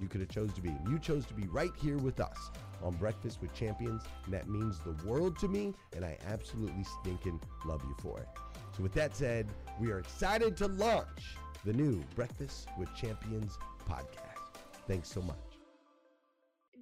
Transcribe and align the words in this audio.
you 0.00 0.08
could 0.08 0.20
have 0.20 0.30
chose 0.30 0.52
to 0.54 0.60
be. 0.62 0.74
You 0.88 0.98
chose 0.98 1.26
to 1.26 1.34
be 1.34 1.46
right 1.48 1.72
here 1.80 1.98
with 1.98 2.20
us 2.20 2.50
on 2.82 2.94
Breakfast 2.94 3.40
with 3.40 3.52
Champions, 3.54 4.02
and 4.24 4.34
that 4.34 4.48
means 4.48 4.78
the 4.80 4.96
world 5.06 5.38
to 5.40 5.48
me, 5.48 5.74
and 5.94 6.04
I 6.04 6.18
absolutely 6.26 6.84
stinking 7.00 7.40
love 7.64 7.82
you 7.84 7.94
for 8.00 8.18
it. 8.20 8.28
So 8.76 8.82
with 8.82 8.92
that 8.94 9.16
said, 9.16 9.48
we 9.80 9.90
are 9.90 9.98
excited 9.98 10.56
to 10.58 10.66
launch 10.68 11.36
the 11.64 11.72
new 11.72 12.02
Breakfast 12.14 12.68
with 12.78 12.94
Champions 12.94 13.58
podcast. 13.88 14.60
Thanks 14.86 15.08
so 15.10 15.20
much. 15.22 15.36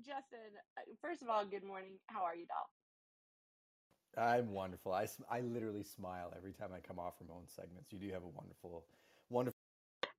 Justin, 0.05 0.39
uh, 0.77 0.83
first 1.03 1.23
of 1.23 1.29
all, 1.29 1.45
good 1.45 1.65
morning. 1.65 1.95
How 2.07 2.23
are 2.23 2.37
you, 2.37 2.47
doll? 2.47 2.69
I'm 4.17 4.53
wonderful. 4.53 4.93
I, 4.93 5.07
I 5.31 5.41
literally 5.41 5.83
smile 5.83 6.33
every 6.37 6.53
time 6.53 6.71
I 6.75 6.81
come 6.81 6.99
off 6.99 7.19
from 7.19 7.29
own 7.31 7.45
segments. 7.47 7.93
You 7.93 7.99
do 7.99 8.07
have 8.13 8.23
a 8.23 8.29
wonderful, 8.29 8.71
wonderful. 8.71 9.08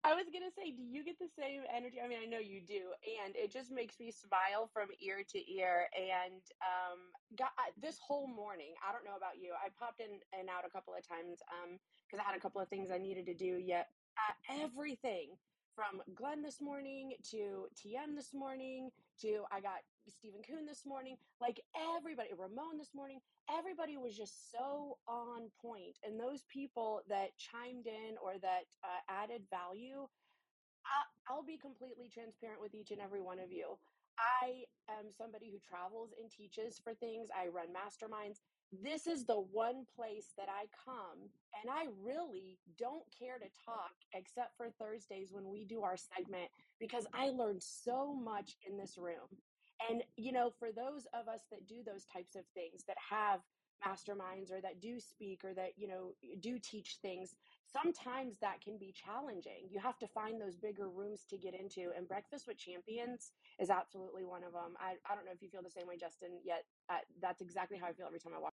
I 0.09 0.15
was 0.17 0.25
gonna 0.33 0.49
say, 0.49 0.73
do 0.73 0.81
you 0.81 1.05
get 1.05 1.19
the 1.21 1.29
same 1.37 1.61
energy? 1.69 2.01
I 2.01 2.07
mean, 2.09 2.17
I 2.17 2.25
know 2.25 2.41
you 2.41 2.65
do, 2.65 2.97
and 3.05 3.35
it 3.35 3.53
just 3.53 3.69
makes 3.69 3.99
me 3.99 4.09
smile 4.09 4.65
from 4.73 4.89
ear 4.99 5.21
to 5.21 5.39
ear. 5.53 5.85
And 5.93 6.41
um, 6.65 7.13
got 7.37 7.53
this 7.77 7.99
whole 8.01 8.25
morning. 8.25 8.73
I 8.81 8.91
don't 8.91 9.05
know 9.05 9.15
about 9.15 9.37
you. 9.37 9.53
I 9.53 9.69
popped 9.77 10.01
in 10.01 10.17
and 10.33 10.49
out 10.49 10.65
a 10.65 10.69
couple 10.73 10.97
of 10.97 11.05
times 11.05 11.45
because 12.09 12.17
um, 12.17 12.25
I 12.25 12.25
had 12.25 12.33
a 12.35 12.41
couple 12.41 12.59
of 12.59 12.67
things 12.69 12.89
I 12.89 12.97
needed 12.97 13.27
to 13.27 13.35
do. 13.37 13.61
Yet 13.61 13.93
uh, 14.17 14.65
everything 14.65 15.37
from 15.79 16.03
Glenn 16.13 16.43
this 16.43 16.59
morning 16.59 17.13
to 17.31 17.71
TM 17.71 18.11
this 18.13 18.33
morning 18.33 18.89
to 19.21 19.47
I 19.49 19.61
got 19.63 19.79
Stephen 20.09 20.41
Kuhn 20.43 20.65
this 20.67 20.83
morning, 20.85 21.15
like 21.39 21.61
everybody, 21.95 22.35
Ramon 22.35 22.77
this 22.77 22.91
morning, 22.93 23.19
everybody 23.47 23.95
was 23.95 24.11
just 24.11 24.51
so 24.51 24.97
on 25.07 25.47
point. 25.63 25.95
And 26.03 26.19
those 26.19 26.43
people 26.51 26.99
that 27.07 27.31
chimed 27.39 27.87
in 27.87 28.19
or 28.19 28.35
that 28.41 28.67
uh, 28.83 28.99
added 29.07 29.43
value, 29.47 30.03
I, 30.83 30.99
I'll 31.31 31.47
be 31.47 31.55
completely 31.55 32.11
transparent 32.11 32.59
with 32.59 32.75
each 32.75 32.91
and 32.91 32.99
every 32.99 33.21
one 33.21 33.39
of 33.39 33.49
you. 33.49 33.79
I 34.19 34.67
am 34.91 35.15
somebody 35.15 35.47
who 35.47 35.63
travels 35.63 36.11
and 36.19 36.29
teaches 36.29 36.75
for 36.83 36.93
things. 36.93 37.29
I 37.31 37.47
run 37.47 37.71
masterminds. 37.71 38.43
This 38.71 39.07
is 39.07 39.25
the 39.25 39.39
one 39.39 39.85
place 39.95 40.27
that 40.37 40.47
I 40.47 40.65
come 40.85 41.29
and 41.61 41.71
I 41.71 41.87
really 42.03 42.59
don't 42.77 43.03
care 43.17 43.39
to 43.39 43.49
talk 43.65 43.93
except 44.13 44.55
for 44.57 44.69
Thursdays 44.69 45.29
when 45.31 45.49
we 45.49 45.65
do 45.65 45.81
our 45.81 45.97
segment 45.97 46.49
because 46.79 47.07
I 47.13 47.29
learned 47.29 47.63
so 47.63 48.13
much 48.13 48.57
in 48.69 48.77
this 48.77 48.97
room. 48.97 49.27
And, 49.89 50.03
you 50.17 50.31
know, 50.31 50.51
for 50.59 50.69
those 50.71 51.07
of 51.13 51.27
us 51.27 51.41
that 51.51 51.67
do 51.67 51.77
those 51.85 52.05
types 52.05 52.35
of 52.35 52.43
things, 52.53 52.83
that 52.87 52.97
have 53.09 53.39
masterminds 53.85 54.51
or 54.51 54.61
that 54.61 54.81
do 54.81 54.99
speak 54.99 55.43
or 55.43 55.53
that, 55.53 55.71
you 55.77 55.87
know, 55.87 56.11
do 56.39 56.59
teach 56.59 56.97
things, 57.01 57.33
sometimes 57.71 58.37
that 58.41 58.61
can 58.61 58.77
be 58.77 58.93
challenging. 58.93 59.69
You 59.69 59.79
have 59.79 59.97
to 59.99 60.07
find 60.07 60.41
those 60.41 60.55
bigger 60.55 60.89
rooms 60.89 61.25
to 61.29 61.37
get 61.37 61.53
into, 61.53 61.91
and 61.95 62.07
Breakfast 62.07 62.47
with 62.47 62.57
Champions 62.57 63.31
is 63.59 63.69
absolutely 63.69 64.25
one 64.25 64.43
of 64.43 64.53
them. 64.53 64.75
I, 64.79 64.95
I 65.09 65.15
don't 65.15 65.25
know 65.25 65.31
if 65.33 65.41
you 65.41 65.49
feel 65.49 65.61
the 65.63 65.69
same 65.69 65.87
way, 65.87 65.97
Justin, 65.97 66.39
yet 66.43 66.65
uh, 66.89 66.97
that's 67.21 67.41
exactly 67.41 67.77
how 67.77 67.87
I 67.87 67.93
feel 67.93 68.07
every 68.07 68.19
time 68.19 68.33
I 68.35 68.39
walk. 68.39 68.53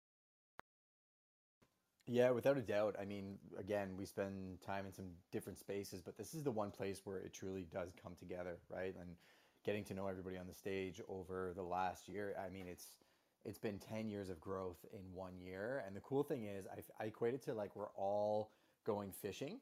Yeah, 2.06 2.32
without 2.32 2.58
a 2.58 2.62
doubt. 2.62 2.96
I 3.00 3.06
mean, 3.06 3.38
again, 3.58 3.92
we 3.98 4.06
spend 4.06 4.62
time 4.62 4.86
in 4.86 4.92
some 4.92 5.06
different 5.32 5.58
spaces, 5.58 6.02
but 6.02 6.18
this 6.18 6.34
is 6.34 6.44
the 6.44 6.52
one 6.52 6.70
place 6.70 7.02
where 7.06 7.18
it 7.18 7.34
truly 7.34 7.66
does 7.72 7.94
come 8.02 8.14
together, 8.20 8.58
right? 8.70 8.94
And 9.00 9.16
getting 9.64 9.86
to 9.86 9.94
know 9.94 10.08
everybody 10.08 10.38
on 10.38 10.48
the 10.48 10.54
stage 10.54 11.02
over 11.08 11.54
the 11.56 11.64
last 11.64 12.10
year, 12.10 12.36
I 12.46 12.50
mean, 12.50 12.68
it's 12.68 12.98
it's 13.46 13.58
been 13.58 13.78
10 13.78 14.08
years 14.08 14.30
of 14.30 14.40
growth 14.40 14.86
in 14.94 15.02
one 15.14 15.38
year. 15.38 15.84
And 15.86 15.96
the 15.96 16.00
cool 16.00 16.24
thing 16.24 16.46
is, 16.46 16.66
I, 16.66 17.04
I 17.04 17.08
equate 17.08 17.34
it 17.34 17.44
to 17.44 17.54
like 17.54 17.76
we're 17.76 17.92
all 17.98 18.52
going 18.84 19.12
fishing, 19.12 19.60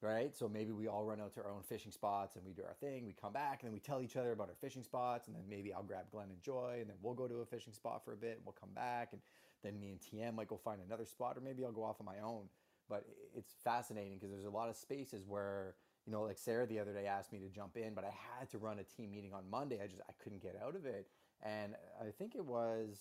right? 0.00 0.34
So 0.34 0.48
maybe 0.48 0.72
we 0.72 0.88
all 0.88 1.04
run 1.04 1.20
out 1.20 1.34
to 1.34 1.40
our 1.40 1.50
own 1.50 1.62
fishing 1.62 1.92
spots 1.92 2.36
and 2.36 2.44
we 2.44 2.52
do 2.52 2.62
our 2.62 2.74
thing. 2.74 3.06
We 3.06 3.12
come 3.12 3.32
back 3.32 3.62
and 3.62 3.68
then 3.68 3.72
we 3.72 3.80
tell 3.80 4.00
each 4.02 4.16
other 4.16 4.32
about 4.32 4.48
our 4.48 4.54
fishing 4.60 4.82
spots. 4.82 5.28
And 5.28 5.36
then 5.36 5.44
maybe 5.48 5.72
I'll 5.72 5.82
grab 5.82 6.10
Glenn 6.10 6.28
and 6.30 6.42
Joy 6.42 6.78
and 6.80 6.88
then 6.88 6.96
we'll 7.02 7.14
go 7.14 7.26
to 7.26 7.36
a 7.36 7.46
fishing 7.46 7.72
spot 7.72 8.04
for 8.04 8.12
a 8.12 8.16
bit 8.16 8.36
and 8.36 8.40
we'll 8.44 8.56
come 8.58 8.74
back. 8.74 9.10
And 9.12 9.20
then 9.62 9.78
me 9.80 9.90
and 9.90 10.00
TM 10.00 10.34
might 10.34 10.48
go 10.48 10.56
find 10.56 10.80
another 10.80 11.06
spot 11.06 11.36
or 11.36 11.40
maybe 11.40 11.64
I'll 11.64 11.72
go 11.72 11.84
off 11.84 11.96
on 12.00 12.06
my 12.06 12.20
own. 12.22 12.44
But 12.88 13.04
it's 13.34 13.52
fascinating 13.64 14.14
because 14.14 14.30
there's 14.30 14.44
a 14.44 14.50
lot 14.50 14.68
of 14.68 14.76
spaces 14.76 15.24
where, 15.26 15.74
you 16.06 16.12
know, 16.12 16.22
like 16.22 16.38
Sarah 16.38 16.66
the 16.66 16.78
other 16.78 16.92
day 16.92 17.06
asked 17.06 17.32
me 17.32 17.40
to 17.40 17.48
jump 17.48 17.76
in, 17.76 17.94
but 17.94 18.04
I 18.04 18.12
had 18.38 18.48
to 18.50 18.58
run 18.58 18.78
a 18.78 18.84
team 18.84 19.10
meeting 19.10 19.32
on 19.32 19.42
Monday. 19.50 19.80
I 19.82 19.86
just, 19.86 20.02
I 20.08 20.12
couldn't 20.22 20.42
get 20.42 20.56
out 20.64 20.76
of 20.76 20.86
it. 20.86 21.08
And 21.42 21.74
I 22.00 22.10
think 22.16 22.34
it 22.34 22.44
was 22.44 22.98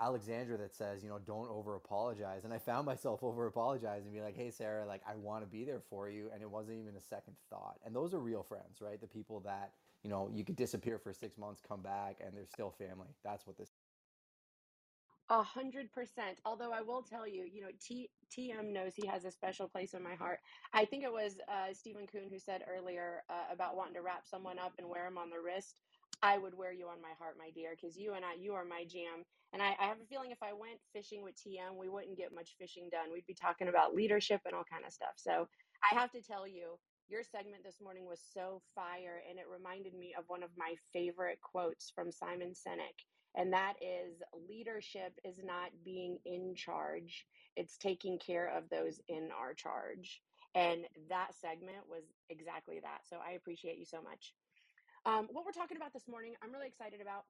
Alexandra 0.00 0.58
that 0.58 0.74
says, 0.74 1.02
you 1.02 1.08
know, 1.08 1.18
don't 1.18 1.50
over 1.50 1.76
apologize. 1.76 2.44
And 2.44 2.54
I 2.54 2.58
found 2.58 2.86
myself 2.86 3.22
over 3.24 3.46
apologizing 3.46 4.12
be 4.12 4.20
like, 4.20 4.36
hey, 4.36 4.50
Sarah, 4.50 4.86
like, 4.86 5.02
I 5.08 5.16
want 5.16 5.44
to 5.44 5.48
be 5.50 5.64
there 5.64 5.80
for 5.90 6.08
you. 6.10 6.30
And 6.32 6.42
it 6.42 6.50
wasn't 6.50 6.78
even 6.78 6.96
a 6.96 7.00
second 7.00 7.36
thought. 7.50 7.78
And 7.84 7.94
those 7.94 8.14
are 8.14 8.20
real 8.20 8.42
friends, 8.42 8.80
right? 8.80 9.00
The 9.00 9.08
people 9.08 9.40
that, 9.40 9.72
you 10.02 10.10
know, 10.10 10.30
you 10.32 10.44
could 10.44 10.56
disappear 10.56 10.98
for 10.98 11.12
six 11.12 11.38
months, 11.38 11.60
come 11.66 11.82
back, 11.82 12.18
and 12.24 12.36
they're 12.36 12.46
still 12.46 12.70
family. 12.70 13.08
That's 13.24 13.46
what 13.46 13.58
this 13.58 13.70
A 15.30 15.42
hundred 15.42 15.92
percent. 15.92 16.40
Although 16.44 16.72
I 16.72 16.82
will 16.82 17.02
tell 17.02 17.26
you, 17.28 17.44
you 17.44 17.62
know, 17.62 17.70
T- 17.80 18.10
TM 18.30 18.72
knows 18.72 18.94
he 18.94 19.06
has 19.08 19.24
a 19.24 19.32
special 19.32 19.68
place 19.68 19.94
in 19.94 20.02
my 20.02 20.14
heart. 20.14 20.40
I 20.72 20.84
think 20.86 21.04
it 21.04 21.12
was 21.12 21.40
uh, 21.48 21.74
Stephen 21.74 22.06
Kuhn 22.06 22.28
who 22.30 22.38
said 22.38 22.62
earlier 22.68 23.24
uh, 23.30 23.52
about 23.52 23.76
wanting 23.76 23.94
to 23.94 24.02
wrap 24.02 24.26
someone 24.26 24.58
up 24.58 24.74
and 24.78 24.88
wear 24.88 25.04
them 25.04 25.18
on 25.18 25.30
the 25.30 25.40
wrist. 25.40 25.76
I 26.22 26.38
would 26.38 26.56
wear 26.56 26.72
you 26.72 26.86
on 26.88 27.00
my 27.02 27.14
heart, 27.18 27.36
my 27.38 27.50
dear, 27.54 27.76
because 27.78 27.96
you 27.96 28.14
and 28.14 28.24
I, 28.24 28.34
you 28.40 28.54
are 28.54 28.64
my 28.64 28.84
jam. 28.84 29.24
And 29.52 29.62
I, 29.62 29.76
I 29.80 29.86
have 29.86 30.00
a 30.02 30.06
feeling 30.08 30.30
if 30.30 30.42
I 30.42 30.52
went 30.52 30.80
fishing 30.92 31.22
with 31.22 31.36
TM, 31.36 31.76
we 31.78 31.88
wouldn't 31.88 32.18
get 32.18 32.34
much 32.34 32.56
fishing 32.58 32.88
done. 32.90 33.12
We'd 33.12 33.26
be 33.26 33.34
talking 33.34 33.68
about 33.68 33.94
leadership 33.94 34.40
and 34.44 34.54
all 34.54 34.64
kind 34.70 34.84
of 34.86 34.92
stuff. 34.92 35.16
So 35.16 35.48
I 35.82 35.94
have 35.94 36.10
to 36.12 36.22
tell 36.22 36.46
you, 36.46 36.78
your 37.08 37.22
segment 37.22 37.64
this 37.64 37.80
morning 37.80 38.04
was 38.06 38.20
so 38.34 38.60
fire, 38.74 39.22
and 39.28 39.38
it 39.38 39.46
reminded 39.50 39.94
me 39.94 40.14
of 40.18 40.24
one 40.28 40.42
of 40.42 40.50
my 40.58 40.74
favorite 40.92 41.40
quotes 41.40 41.90
from 41.94 42.12
Simon 42.12 42.52
Sinek 42.52 43.06
and 43.38 43.52
that 43.52 43.74
is 43.80 44.20
leadership 44.48 45.14
is 45.24 45.38
not 45.44 45.70
being 45.84 46.18
in 46.24 46.54
charge, 46.56 47.26
it's 47.56 47.76
taking 47.76 48.18
care 48.18 48.48
of 48.56 48.68
those 48.68 49.00
in 49.08 49.28
our 49.38 49.54
charge. 49.54 50.20
And 50.54 50.80
that 51.08 51.34
segment 51.40 51.88
was 51.88 52.02
exactly 52.30 52.80
that. 52.82 53.00
So 53.08 53.16
I 53.24 53.32
appreciate 53.32 53.78
you 53.78 53.84
so 53.84 54.02
much. 54.02 54.32
Um, 55.08 55.26
what 55.32 55.46
we're 55.46 55.52
talking 55.52 55.78
about 55.78 55.94
this 55.94 56.06
morning, 56.06 56.34
I'm 56.42 56.52
really 56.52 56.66
excited 56.66 57.00
about 57.00 57.24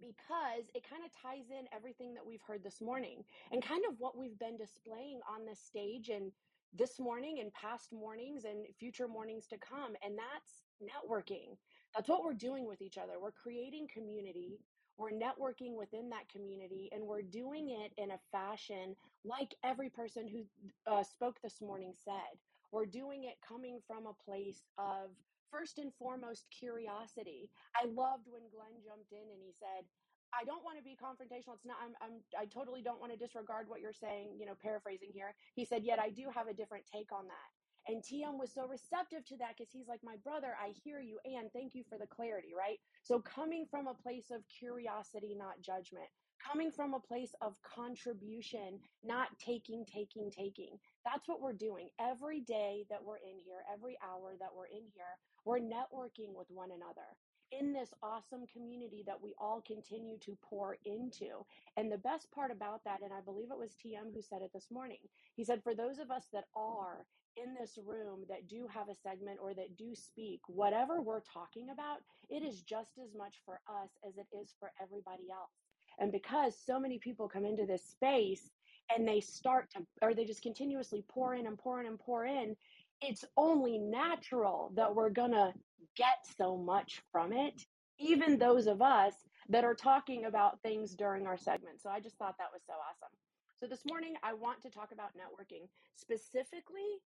because 0.00 0.66
it 0.74 0.82
kind 0.82 1.02
of 1.06 1.12
ties 1.14 1.50
in 1.50 1.66
everything 1.72 2.14
that 2.14 2.26
we've 2.26 2.42
heard 2.42 2.64
this 2.64 2.80
morning 2.80 3.22
and 3.52 3.62
kind 3.62 3.84
of 3.88 3.94
what 3.98 4.18
we've 4.18 4.36
been 4.40 4.56
displaying 4.56 5.20
on 5.30 5.46
this 5.46 5.60
stage 5.60 6.08
and 6.08 6.32
this 6.74 6.98
morning 6.98 7.38
and 7.38 7.52
past 7.54 7.92
mornings 7.92 8.42
and 8.44 8.66
future 8.76 9.06
mornings 9.06 9.46
to 9.46 9.56
come. 9.58 9.92
And 10.04 10.18
that's 10.18 10.64
networking. 10.82 11.56
That's 11.94 12.08
what 12.08 12.24
we're 12.24 12.34
doing 12.34 12.66
with 12.66 12.82
each 12.82 12.98
other. 12.98 13.20
We're 13.22 13.30
creating 13.30 13.86
community 13.94 14.58
we're 14.98 15.10
networking 15.10 15.76
within 15.76 16.10
that 16.10 16.28
community 16.28 16.88
and 16.92 17.02
we're 17.02 17.22
doing 17.22 17.70
it 17.70 17.92
in 18.00 18.10
a 18.10 18.20
fashion 18.30 18.94
like 19.24 19.54
every 19.64 19.88
person 19.88 20.28
who 20.28 20.44
uh, 20.90 21.02
spoke 21.02 21.36
this 21.42 21.60
morning 21.60 21.94
said. 22.04 22.38
We're 22.72 22.86
doing 22.86 23.24
it 23.24 23.36
coming 23.46 23.80
from 23.86 24.06
a 24.06 24.14
place 24.14 24.62
of 24.78 25.12
first 25.50 25.78
and 25.78 25.92
foremost 25.94 26.46
curiosity. 26.50 27.50
I 27.76 27.86
loved 27.86 28.28
when 28.28 28.48
Glenn 28.50 28.82
jumped 28.84 29.12
in 29.12 29.30
and 29.30 29.42
he 29.44 29.52
said, 29.52 29.86
I 30.34 30.44
don't 30.44 30.64
want 30.64 30.78
to 30.78 30.84
be 30.84 30.96
confrontational. 30.96 31.54
It's 31.56 31.66
not, 31.66 31.78
I'm, 31.82 31.94
I'm, 32.02 32.24
I 32.38 32.46
totally 32.46 32.82
don't 32.82 33.00
want 33.00 33.12
to 33.12 33.18
disregard 33.18 33.68
what 33.68 33.80
you're 33.80 33.92
saying, 33.92 34.38
you 34.40 34.46
know, 34.46 34.56
paraphrasing 34.60 35.10
here. 35.12 35.34
He 35.54 35.64
said, 35.66 35.84
yet 35.84 36.00
I 36.00 36.10
do 36.10 36.30
have 36.34 36.48
a 36.48 36.54
different 36.54 36.86
take 36.92 37.12
on 37.12 37.28
that. 37.28 37.50
And 37.88 38.02
TM 38.02 38.38
was 38.38 38.52
so 38.54 38.66
receptive 38.68 39.24
to 39.26 39.38
that 39.38 39.56
because 39.58 39.72
he's 39.72 39.88
like, 39.88 40.00
my 40.04 40.16
brother, 40.24 40.54
I 40.60 40.72
hear 40.84 41.00
you. 41.00 41.18
And 41.24 41.52
thank 41.52 41.74
you 41.74 41.84
for 41.88 41.98
the 41.98 42.06
clarity, 42.06 42.54
right? 42.56 42.78
So 43.02 43.20
coming 43.20 43.66
from 43.70 43.88
a 43.88 43.94
place 43.94 44.30
of 44.30 44.42
curiosity, 44.48 45.34
not 45.36 45.60
judgment, 45.62 46.08
coming 46.46 46.70
from 46.70 46.94
a 46.94 47.00
place 47.00 47.34
of 47.42 47.56
contribution, 47.62 48.80
not 49.02 49.28
taking, 49.38 49.84
taking, 49.86 50.30
taking. 50.30 50.78
That's 51.04 51.28
what 51.28 51.40
we're 51.40 51.52
doing 51.54 51.90
every 52.00 52.40
day 52.40 52.86
that 52.90 53.02
we're 53.04 53.18
in 53.18 53.40
here, 53.44 53.64
every 53.72 53.98
hour 54.02 54.34
that 54.40 54.54
we're 54.54 54.66
in 54.66 54.84
here. 54.94 55.18
We're 55.44 55.60
networking 55.60 56.34
with 56.34 56.48
one 56.50 56.70
another 56.72 57.16
in 57.52 57.72
this 57.72 57.92
awesome 58.02 58.46
community 58.46 59.04
that 59.06 59.20
we 59.20 59.34
all 59.38 59.62
continue 59.62 60.18
to 60.20 60.38
pour 60.42 60.78
into. 60.84 61.44
And 61.76 61.90
the 61.92 61.98
best 61.98 62.30
part 62.32 62.50
about 62.50 62.84
that, 62.84 63.02
and 63.02 63.12
I 63.12 63.20
believe 63.20 63.50
it 63.50 63.58
was 63.58 63.76
TM 63.76 64.14
who 64.14 64.22
said 64.22 64.42
it 64.42 64.52
this 64.54 64.70
morning, 64.70 64.98
he 65.34 65.44
said, 65.44 65.62
for 65.62 65.74
those 65.74 65.98
of 65.98 66.10
us 66.10 66.28
that 66.32 66.44
are 66.56 67.06
in 67.36 67.54
this 67.54 67.78
room 67.84 68.24
that 68.28 68.48
do 68.48 68.66
have 68.68 68.88
a 68.88 68.94
segment 68.94 69.38
or 69.42 69.54
that 69.54 69.76
do 69.76 69.94
speak, 69.94 70.40
whatever 70.48 71.02
we're 71.02 71.22
talking 71.22 71.68
about, 71.72 71.98
it 72.30 72.42
is 72.42 72.62
just 72.62 72.98
as 73.02 73.14
much 73.16 73.36
for 73.44 73.60
us 73.68 73.90
as 74.06 74.18
it 74.18 74.26
is 74.36 74.54
for 74.58 74.72
everybody 74.82 75.30
else. 75.32 75.52
And 75.98 76.12
because 76.12 76.56
so 76.58 76.80
many 76.80 76.98
people 76.98 77.28
come 77.28 77.44
into 77.46 77.66
this 77.66 77.84
space 77.84 78.50
and 78.94 79.06
they 79.06 79.20
start 79.20 79.70
to, 79.70 79.80
or 80.02 80.14
they 80.14 80.24
just 80.24 80.42
continuously 80.42 81.04
pour 81.08 81.34
in 81.34 81.46
and 81.46 81.58
pour 81.58 81.80
in 81.80 81.86
and 81.86 81.98
pour 81.98 82.24
in, 82.24 82.56
it's 83.00 83.24
only 83.36 83.78
natural 83.78 84.72
that 84.76 84.94
we're 84.94 85.10
going 85.10 85.32
to 85.32 85.52
get 85.96 86.24
so 86.36 86.56
much 86.56 87.02
from 87.10 87.32
it, 87.32 87.66
even 87.98 88.38
those 88.38 88.66
of 88.66 88.80
us 88.80 89.14
that 89.48 89.64
are 89.64 89.74
talking 89.74 90.24
about 90.24 90.60
things 90.62 90.94
during 90.94 91.26
our 91.26 91.36
segment. 91.36 91.80
So 91.82 91.90
I 91.90 92.00
just 92.00 92.16
thought 92.16 92.36
that 92.38 92.52
was 92.52 92.62
so 92.66 92.74
awesome. 92.74 93.12
So 93.56 93.66
this 93.66 93.84
morning, 93.86 94.14
I 94.22 94.34
want 94.34 94.62
to 94.62 94.70
talk 94.70 94.90
about 94.92 95.10
networking, 95.14 95.68
specifically 95.96 96.98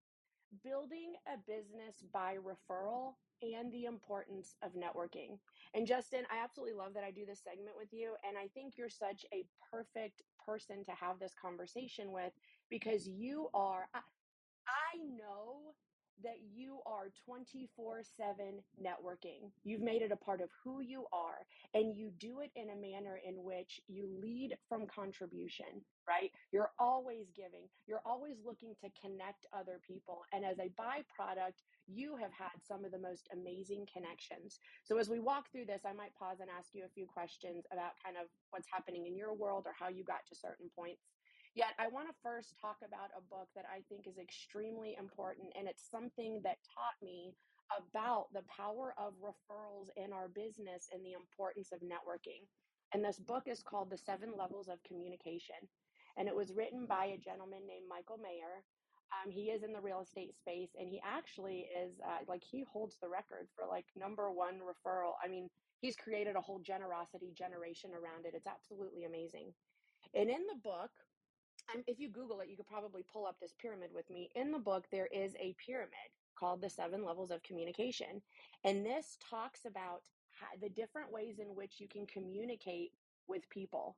building 0.64 1.14
a 1.26 1.36
business 1.46 2.04
by 2.12 2.36
referral 2.36 3.14
and 3.42 3.70
the 3.72 3.84
importance 3.84 4.54
of 4.62 4.72
networking. 4.72 5.38
And 5.74 5.86
Justin, 5.86 6.22
I 6.30 6.42
absolutely 6.42 6.74
love 6.74 6.94
that 6.94 7.05
I 7.05 7.10
do 7.10 7.26
this 7.26 7.43
segment 7.44 7.76
with 7.78 7.93
you. 7.93 8.14
And 8.26 8.38
I 8.38 8.48
think 8.55 8.74
you're 8.76 8.88
such 8.88 9.26
a 9.34 9.44
perfect 9.70 10.22
person 10.46 10.84
to 10.86 10.93
have 10.93 11.19
this 11.20 11.34
conversation 11.34 12.12
with 12.12 12.34
because 12.70 13.08
you 13.08 13.50
are, 13.55 13.88
I, 13.94 14.00
I 14.69 14.98
know 14.98 15.56
that 16.23 16.39
you 16.55 16.79
are 16.87 17.11
24 17.25 18.03
7 18.17 18.63
networking. 18.82 19.51
You've 19.65 19.82
made 19.82 20.03
it 20.03 20.13
a 20.13 20.17
part 20.17 20.41
of 20.41 20.51
who 20.65 20.81
you 20.81 21.06
are, 21.13 21.46
and 21.75 21.96
you 21.96 22.11
do 22.19 22.41
it 22.41 22.51
in 22.56 22.70
a 22.70 22.77
manner 22.77 23.20
in 23.27 23.44
which 23.44 23.81
you 23.89 24.08
lead 24.23 24.56
from 24.69 24.87
contribution, 24.87 25.85
right? 26.08 26.31
You're 26.53 26.73
always 26.79 27.27
giving, 27.35 27.69
you're 27.87 28.03
always 28.06 28.37
looking 28.44 28.75
to 28.82 28.91
connect 29.01 29.46
other 29.53 29.81
people. 29.87 30.23
And 30.32 30.44
as 30.44 30.58
a 30.58 30.70
byproduct, 30.81 31.63
you 31.87 32.17
have 32.17 32.32
had 32.32 32.63
some 32.67 32.85
of 32.85 32.93
the 32.93 32.99
most 32.99 33.29
amazing 33.32 33.87
connections. 33.93 34.61
So, 34.85 34.99
as 34.99 35.08
we 35.08 35.20
walk 35.20 35.51
through 35.53 35.67
this, 35.67 35.82
I 35.87 35.93
might 35.93 36.15
pause 36.15 36.39
and 36.41 36.51
ask 36.51 36.75
you 36.75 36.85
a 36.85 36.94
few 36.94 37.06
questions 37.06 37.65
about 37.73 37.93
kind 38.03 38.17
of 38.17 38.29
what's 38.51 38.69
happening 38.73 39.06
in 39.06 39.17
your 39.17 39.35
world 39.35 39.65
or 39.67 39.75
how 39.79 39.89
you 39.89 40.05
got 40.05 40.27
to 40.29 40.35
certain 40.35 40.70
points. 40.77 41.03
Yet, 41.56 41.72
I 41.81 41.89
want 41.89 42.05
to 42.13 42.22
first 42.22 42.53
talk 42.60 42.77
about 42.84 43.17
a 43.17 43.25
book 43.32 43.48
that 43.56 43.65
I 43.65 43.81
think 43.89 44.05
is 44.05 44.20
extremely 44.20 44.94
important, 45.01 45.56
and 45.56 45.67
it's 45.67 45.89
something 45.89 46.44
that 46.44 46.60
taught 46.69 47.01
me 47.01 47.32
about 47.72 48.29
the 48.36 48.44
power 48.44 48.93
of 49.01 49.17
referrals 49.25 49.89
in 49.96 50.13
our 50.13 50.29
business 50.29 50.93
and 50.93 51.01
the 51.01 51.17
importance 51.17 51.72
of 51.72 51.81
networking. 51.81 52.44
And 52.93 53.01
this 53.03 53.19
book 53.19 53.48
is 53.48 53.65
called 53.65 53.89
The 53.89 53.96
Seven 53.96 54.36
Levels 54.36 54.69
of 54.69 54.84
Communication. 54.84 55.56
And 56.20 56.29
it 56.29 56.36
was 56.36 56.53
written 56.53 56.84
by 56.84 57.17
a 57.17 57.25
gentleman 57.25 57.65
named 57.67 57.89
Michael 57.89 58.20
Maher. 58.20 58.60
Um, 59.17 59.32
he 59.32 59.48
is 59.48 59.65
in 59.65 59.72
the 59.72 59.81
real 59.81 60.05
estate 60.05 60.36
space, 60.36 60.77
and 60.79 60.89
he 60.93 61.01
actually 61.01 61.72
is 61.72 61.96
uh, 62.05 62.20
like 62.29 62.44
he 62.44 62.69
holds 62.70 63.01
the 63.01 63.08
record 63.08 63.48
for 63.56 63.65
like 63.65 63.86
number 63.96 64.31
one 64.31 64.60
referral. 64.60 65.17
I 65.25 65.29
mean, 65.29 65.48
he's 65.81 65.96
created 65.96 66.36
a 66.36 66.44
whole 66.44 66.60
generosity 66.60 67.32
generation 67.32 67.96
around 67.96 68.27
it. 68.29 68.34
It's 68.36 68.46
absolutely 68.46 69.05
amazing. 69.05 69.56
And 70.15 70.29
in 70.29 70.44
the 70.53 70.60
book, 70.63 70.91
um, 71.75 71.82
if 71.87 71.99
you 71.99 72.08
Google 72.08 72.41
it, 72.41 72.49
you 72.49 72.56
could 72.56 72.69
probably 72.69 73.05
pull 73.13 73.27
up 73.27 73.37
this 73.41 73.55
pyramid 73.61 73.91
with 73.94 74.08
me. 74.11 74.31
In 74.35 74.53
the 74.53 74.58
book, 74.58 74.87
there 74.91 75.08
is 75.13 75.35
a 75.37 75.55
pyramid 75.65 76.11
called 76.39 76.61
the 76.61 76.70
seven 76.70 77.05
levels 77.05 77.31
of 77.31 77.43
communication. 77.43 78.20
And 78.65 78.85
this 78.85 79.19
talks 79.31 79.65
about 79.65 80.03
how, 80.31 80.46
the 80.61 80.69
different 80.69 81.13
ways 81.13 81.39
in 81.39 81.49
which 81.55 81.75
you 81.79 81.89
can 81.89 82.06
communicate 82.06 82.93
with 83.27 83.49
people. 83.51 83.96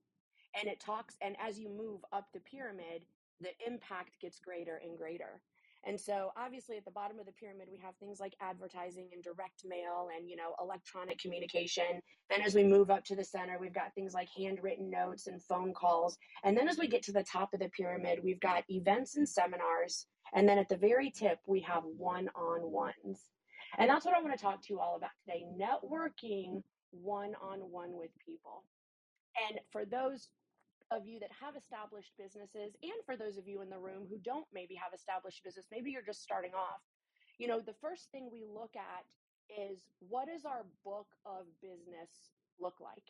And 0.59 0.69
it 0.69 0.81
talks, 0.81 1.17
and 1.21 1.37
as 1.41 1.59
you 1.59 1.69
move 1.69 2.01
up 2.13 2.29
the 2.33 2.41
pyramid, 2.41 3.03
the 3.41 3.51
impact 3.67 4.21
gets 4.21 4.41
greater 4.41 4.81
and 4.83 4.97
greater. 4.97 5.41
And 5.87 5.99
so 6.01 6.33
obviously 6.37 6.77
at 6.77 6.85
the 6.85 6.91
bottom 6.91 7.19
of 7.19 7.27
the 7.27 7.33
pyramid 7.33 7.69
we 7.71 7.79
have 7.79 7.95
things 7.97 8.21
like 8.21 8.35
advertising 8.41 9.09
and 9.13 9.23
direct 9.23 9.63
mail 9.65 10.09
and 10.17 10.29
you 10.29 10.37
know 10.37 10.55
electronic 10.61 11.19
communication. 11.19 12.01
Then 12.31 12.43
as 12.43 12.55
we 12.55 12.65
move 12.65 12.91
up 12.91 13.05
to 13.05 13.17
the 13.17 13.25
center 13.25 13.59
we've 13.61 13.75
got 13.75 13.95
things 13.95 14.15
like 14.15 14.29
handwritten 14.37 14.91
notes 14.91 15.27
and 15.27 15.43
phone 15.43 15.73
calls. 15.73 16.19
And 16.45 16.57
then 16.57 16.69
as 16.69 16.79
we 16.79 16.89
get 16.89 17.03
to 17.05 17.13
the 17.13 17.23
top 17.23 17.55
of 17.55 17.61
the 17.61 17.71
pyramid 17.71 18.21
we've 18.23 18.41
got 18.41 18.65
events 18.69 19.17
and 19.17 19.29
seminars 19.29 20.07
and 20.35 20.49
then 20.49 20.59
at 20.59 20.69
the 20.69 20.77
very 20.77 21.11
tip 21.11 21.39
we 21.47 21.61
have 21.61 21.85
one-on-ones. 21.85 23.21
And 23.79 23.89
that's 23.89 24.05
what 24.05 24.17
I 24.17 24.23
want 24.23 24.37
to 24.37 24.43
talk 24.43 24.63
to 24.63 24.73
you 24.73 24.81
all 24.81 24.97
about 24.97 25.11
today, 25.25 25.45
networking 25.59 26.63
one-on-one 26.91 27.91
with 27.93 28.11
people. 28.25 28.65
And 29.49 29.61
for 29.71 29.85
those 29.85 30.29
of 30.91 31.07
you 31.07 31.21
that 31.21 31.31
have 31.33 31.57
established 31.57 32.13
businesses 32.19 32.77
and 32.83 32.99
for 33.05 33.17
those 33.17 33.37
of 33.37 33.47
you 33.47 33.61
in 33.61 33.69
the 33.69 33.79
room 33.79 34.07
who 34.09 34.19
don't 34.25 34.47
maybe 34.53 34.75
have 34.75 34.95
established 34.95 35.45
business 35.45 35.67
maybe 35.71 35.91
you're 35.91 36.07
just 36.07 36.23
starting 36.23 36.55
off 36.55 36.81
you 37.39 37.47
know 37.47 37.61
the 37.61 37.77
first 37.81 38.11
thing 38.11 38.29
we 38.33 38.45
look 38.45 38.73
at 38.75 39.05
is 39.49 39.87
what 40.01 40.29
does 40.29 40.45
our 40.45 40.65
book 40.85 41.07
of 41.25 41.47
business 41.63 42.31
look 42.61 42.75
like? 42.81 43.05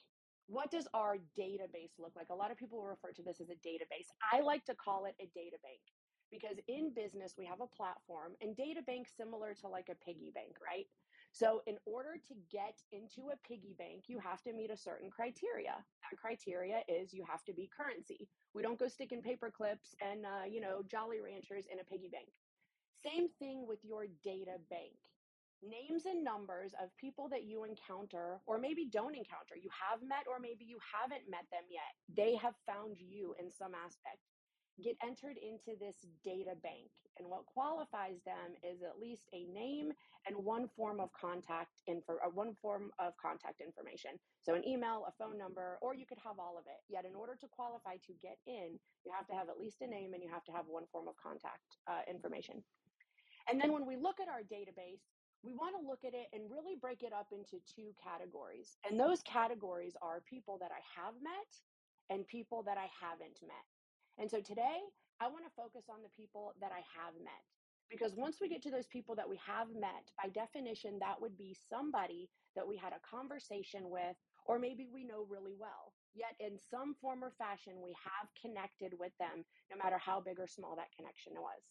What 0.47 0.71
does 0.71 0.89
our 0.95 1.17
database 1.37 1.99
look 1.99 2.13
like? 2.17 2.29
A 2.31 2.35
lot 2.35 2.51
of 2.51 2.57
people 2.57 2.83
refer 2.83 3.13
to 3.13 3.23
this 3.23 3.41
as 3.41 3.51
a 3.51 3.59
database. 3.61 4.09
I 4.33 4.41
like 4.41 4.65
to 4.67 4.75
call 4.75 5.05
it 5.05 5.15
a 5.21 5.29
data 5.35 5.57
bank 5.63 5.83
because 6.31 6.57
in 6.69 6.93
business 6.95 7.35
we 7.37 7.45
have 7.45 7.61
a 7.61 7.67
platform 7.67 8.33
and 8.41 8.57
data 8.57 8.81
bank 8.87 9.09
similar 9.09 9.55
to 9.61 9.69
like 9.69 9.89
a 9.91 10.05
piggy 10.05 10.31
bank 10.35 10.57
right 10.61 10.87
so, 11.33 11.63
in 11.67 11.77
order 11.85 12.17
to 12.29 12.35
get 12.51 12.81
into 12.91 13.31
a 13.31 13.37
piggy 13.47 13.75
bank, 13.79 14.05
you 14.09 14.19
have 14.19 14.43
to 14.43 14.53
meet 14.53 14.71
a 14.71 14.77
certain 14.77 15.11
criteria. 15.11 15.77
That 16.03 16.19
criteria 16.19 16.81
is 16.89 17.13
you 17.13 17.25
have 17.29 17.45
to 17.45 17.53
be 17.53 17.69
currency. 17.69 18.29
We 18.55 18.63
don't 18.63 18.79
go 18.79 18.89
sticking 18.89 19.23
paper 19.23 19.51
clips 19.51 19.95
and, 20.01 20.25
uh, 20.25 20.45
you 20.49 20.61
know, 20.61 20.83
Jolly 20.91 21.21
Ranchers 21.21 21.67
in 21.71 21.81
a 21.81 21.85
piggy 21.85 22.09
bank. 22.09 22.29
Same 23.05 23.29
thing 23.39 23.67
with 23.67 23.85
your 23.85 24.07
data 24.25 24.59
bank. 24.71 24.97
Names 25.63 26.07
and 26.07 26.25
numbers 26.25 26.73
of 26.83 26.97
people 26.97 27.29
that 27.29 27.45
you 27.45 27.65
encounter 27.65 28.41
or 28.47 28.59
maybe 28.59 28.87
don't 28.87 29.15
encounter. 29.15 29.55
You 29.61 29.71
have 29.75 30.03
met 30.03 30.27
or 30.29 30.39
maybe 30.41 30.65
you 30.65 30.79
haven't 30.81 31.29
met 31.31 31.47
them 31.51 31.67
yet. 31.69 31.95
They 32.09 32.37
have 32.37 32.55
found 32.67 32.97
you 32.99 33.35
in 33.39 33.51
some 33.51 33.75
aspect 33.75 34.23
get 34.83 34.97
entered 35.03 35.37
into 35.39 35.79
this 35.79 36.07
data 36.25 36.55
bank. 36.63 36.91
And 37.19 37.29
what 37.29 37.47
qualifies 37.47 38.23
them 38.25 38.55
is 38.63 38.83
at 38.83 39.01
least 39.01 39.27
a 39.35 39.45
name 39.51 39.93
and 40.27 40.37
one 40.45 40.69
form 40.77 41.01
of 41.01 41.11
contact 41.13 41.83
info, 41.87 42.15
uh, 42.25 42.31
one 42.31 42.55
form 42.63 42.91
of 42.99 43.17
contact 43.17 43.61
information. 43.61 44.13
So 44.43 44.55
an 44.55 44.67
email, 44.67 45.05
a 45.09 45.13
phone 45.19 45.37
number, 45.37 45.79
or 45.83 45.95
you 45.95 46.07
could 46.07 46.19
have 46.23 46.39
all 46.39 46.55
of 46.57 46.65
it. 46.67 46.79
Yet 46.89 47.05
in 47.05 47.15
order 47.15 47.35
to 47.41 47.47
qualify 47.49 47.97
to 48.07 48.13
get 48.23 48.39
in, 48.47 48.79
you 49.05 49.11
have 49.11 49.27
to 49.29 49.35
have 49.35 49.49
at 49.49 49.59
least 49.59 49.83
a 49.83 49.87
name 49.87 50.15
and 50.15 50.23
you 50.23 50.31
have 50.31 50.45
to 50.45 50.53
have 50.53 50.67
one 50.69 50.85
form 50.93 51.09
of 51.09 51.15
contact 51.19 51.83
uh, 51.89 52.07
information. 52.09 52.63
And 53.51 53.61
then 53.61 53.73
when 53.73 53.87
we 53.87 53.97
look 53.97 54.21
at 54.21 54.29
our 54.29 54.43
database, 54.47 55.03
we 55.43 55.55
want 55.55 55.75
to 55.79 55.87
look 55.87 56.05
at 56.05 56.15
it 56.15 56.27
and 56.33 56.51
really 56.51 56.75
break 56.81 57.03
it 57.03 57.13
up 57.13 57.29
into 57.33 57.63
two 57.65 57.95
categories. 58.03 58.77
And 58.89 58.99
those 58.99 59.23
categories 59.23 59.97
are 60.03 60.21
people 60.29 60.59
that 60.61 60.71
I 60.71 60.83
have 61.01 61.15
met 61.23 61.51
and 62.11 62.27
people 62.27 62.63
that 62.65 62.77
I 62.77 62.91
haven't 63.01 63.39
met. 63.43 63.78
And 64.19 64.31
so 64.31 64.41
today, 64.41 64.83
I 65.21 65.29
want 65.29 65.45
to 65.45 65.51
focus 65.57 65.87
on 65.89 66.03
the 66.03 66.15
people 66.17 66.55
that 66.61 66.73
I 66.73 66.83
have 66.99 67.15
met. 67.23 67.47
Because 67.91 68.13
once 68.15 68.37
we 68.41 68.49
get 68.49 68.63
to 68.63 68.71
those 68.71 68.87
people 68.87 69.15
that 69.15 69.29
we 69.29 69.41
have 69.45 69.69
met, 69.73 70.13
by 70.23 70.29
definition, 70.29 70.99
that 71.01 71.21
would 71.21 71.39
be 71.39 71.57
somebody 71.71 72.29
that 72.55 72.67
we 72.69 72.77
had 72.77 72.93
a 72.93 73.01
conversation 73.09 73.89
with, 73.89 74.17
or 74.45 74.59
maybe 74.59 74.89
we 74.93 75.05
know 75.05 75.27
really 75.29 75.55
well. 75.59 75.95
Yet, 76.15 76.35
in 76.39 76.59
some 76.59 76.95
form 77.01 77.25
or 77.25 77.33
fashion, 77.39 77.75
we 77.83 77.95
have 78.05 78.29
connected 78.43 78.93
with 78.99 79.13
them, 79.19 79.45
no 79.71 79.83
matter 79.83 79.97
how 79.99 80.21
big 80.21 80.39
or 80.39 80.47
small 80.47 80.77
that 80.77 80.93
connection 80.97 81.33
was. 81.37 81.63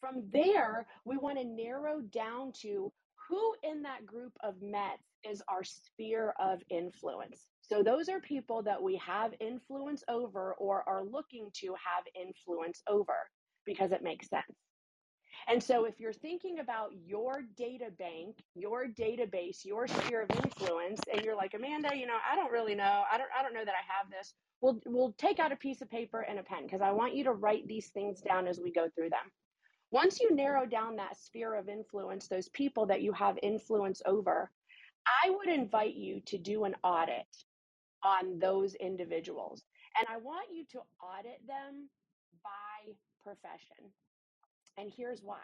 From 0.00 0.24
there, 0.32 0.86
we 1.04 1.16
want 1.18 1.38
to 1.38 1.44
narrow 1.44 2.00
down 2.00 2.52
to 2.62 2.92
who 3.28 3.54
in 3.62 3.82
that 3.82 4.06
group 4.06 4.32
of 4.42 4.62
Mets 4.62 5.02
is 5.28 5.42
our 5.48 5.64
sphere 5.64 6.32
of 6.38 6.62
influence. 6.70 7.48
So 7.68 7.82
those 7.82 8.08
are 8.08 8.18
people 8.20 8.62
that 8.62 8.82
we 8.82 8.96
have 8.96 9.34
influence 9.40 10.02
over 10.08 10.54
or 10.54 10.88
are 10.88 11.04
looking 11.04 11.50
to 11.60 11.66
have 11.74 12.04
influence 12.18 12.82
over 12.88 13.28
because 13.66 13.92
it 13.92 14.02
makes 14.02 14.28
sense. 14.30 14.56
And 15.46 15.62
so 15.62 15.84
if 15.84 16.00
you're 16.00 16.12
thinking 16.12 16.60
about 16.60 16.90
your 17.06 17.42
data 17.56 17.90
bank, 17.98 18.36
your 18.54 18.86
database, 18.86 19.64
your 19.64 19.86
sphere 19.86 20.22
of 20.22 20.30
influence, 20.42 21.00
and 21.12 21.22
you're 21.22 21.36
like, 21.36 21.52
Amanda, 21.54 21.90
you 21.94 22.06
know, 22.06 22.16
I 22.30 22.36
don't 22.36 22.50
really 22.50 22.74
know. 22.74 23.04
I 23.12 23.18
don't 23.18 23.28
I 23.38 23.42
don't 23.42 23.54
know 23.54 23.64
that 23.64 23.74
I 23.74 23.84
have 23.98 24.10
this. 24.10 24.32
We'll 24.62 24.80
we'll 24.86 25.14
take 25.18 25.38
out 25.38 25.52
a 25.52 25.56
piece 25.56 25.82
of 25.82 25.90
paper 25.90 26.22
and 26.22 26.38
a 26.38 26.42
pen 26.42 26.64
because 26.64 26.80
I 26.80 26.90
want 26.90 27.14
you 27.14 27.24
to 27.24 27.32
write 27.32 27.68
these 27.68 27.88
things 27.88 28.20
down 28.22 28.46
as 28.46 28.58
we 28.58 28.72
go 28.72 28.88
through 28.94 29.10
them. 29.10 29.30
Once 29.90 30.20
you 30.20 30.34
narrow 30.34 30.66
down 30.66 30.96
that 30.96 31.18
sphere 31.18 31.54
of 31.54 31.68
influence, 31.68 32.28
those 32.28 32.48
people 32.48 32.86
that 32.86 33.02
you 33.02 33.12
have 33.12 33.38
influence 33.42 34.02
over, 34.06 34.50
I 35.24 35.30
would 35.30 35.48
invite 35.48 35.94
you 35.94 36.20
to 36.26 36.38
do 36.38 36.64
an 36.64 36.74
audit 36.82 37.26
on 38.02 38.38
those 38.38 38.74
individuals. 38.74 39.64
And 39.98 40.06
I 40.10 40.18
want 40.18 40.48
you 40.52 40.64
to 40.72 40.78
audit 41.02 41.46
them 41.46 41.88
by 42.44 42.92
profession. 43.22 43.90
And 44.76 44.90
here's 44.94 45.22
why. 45.22 45.42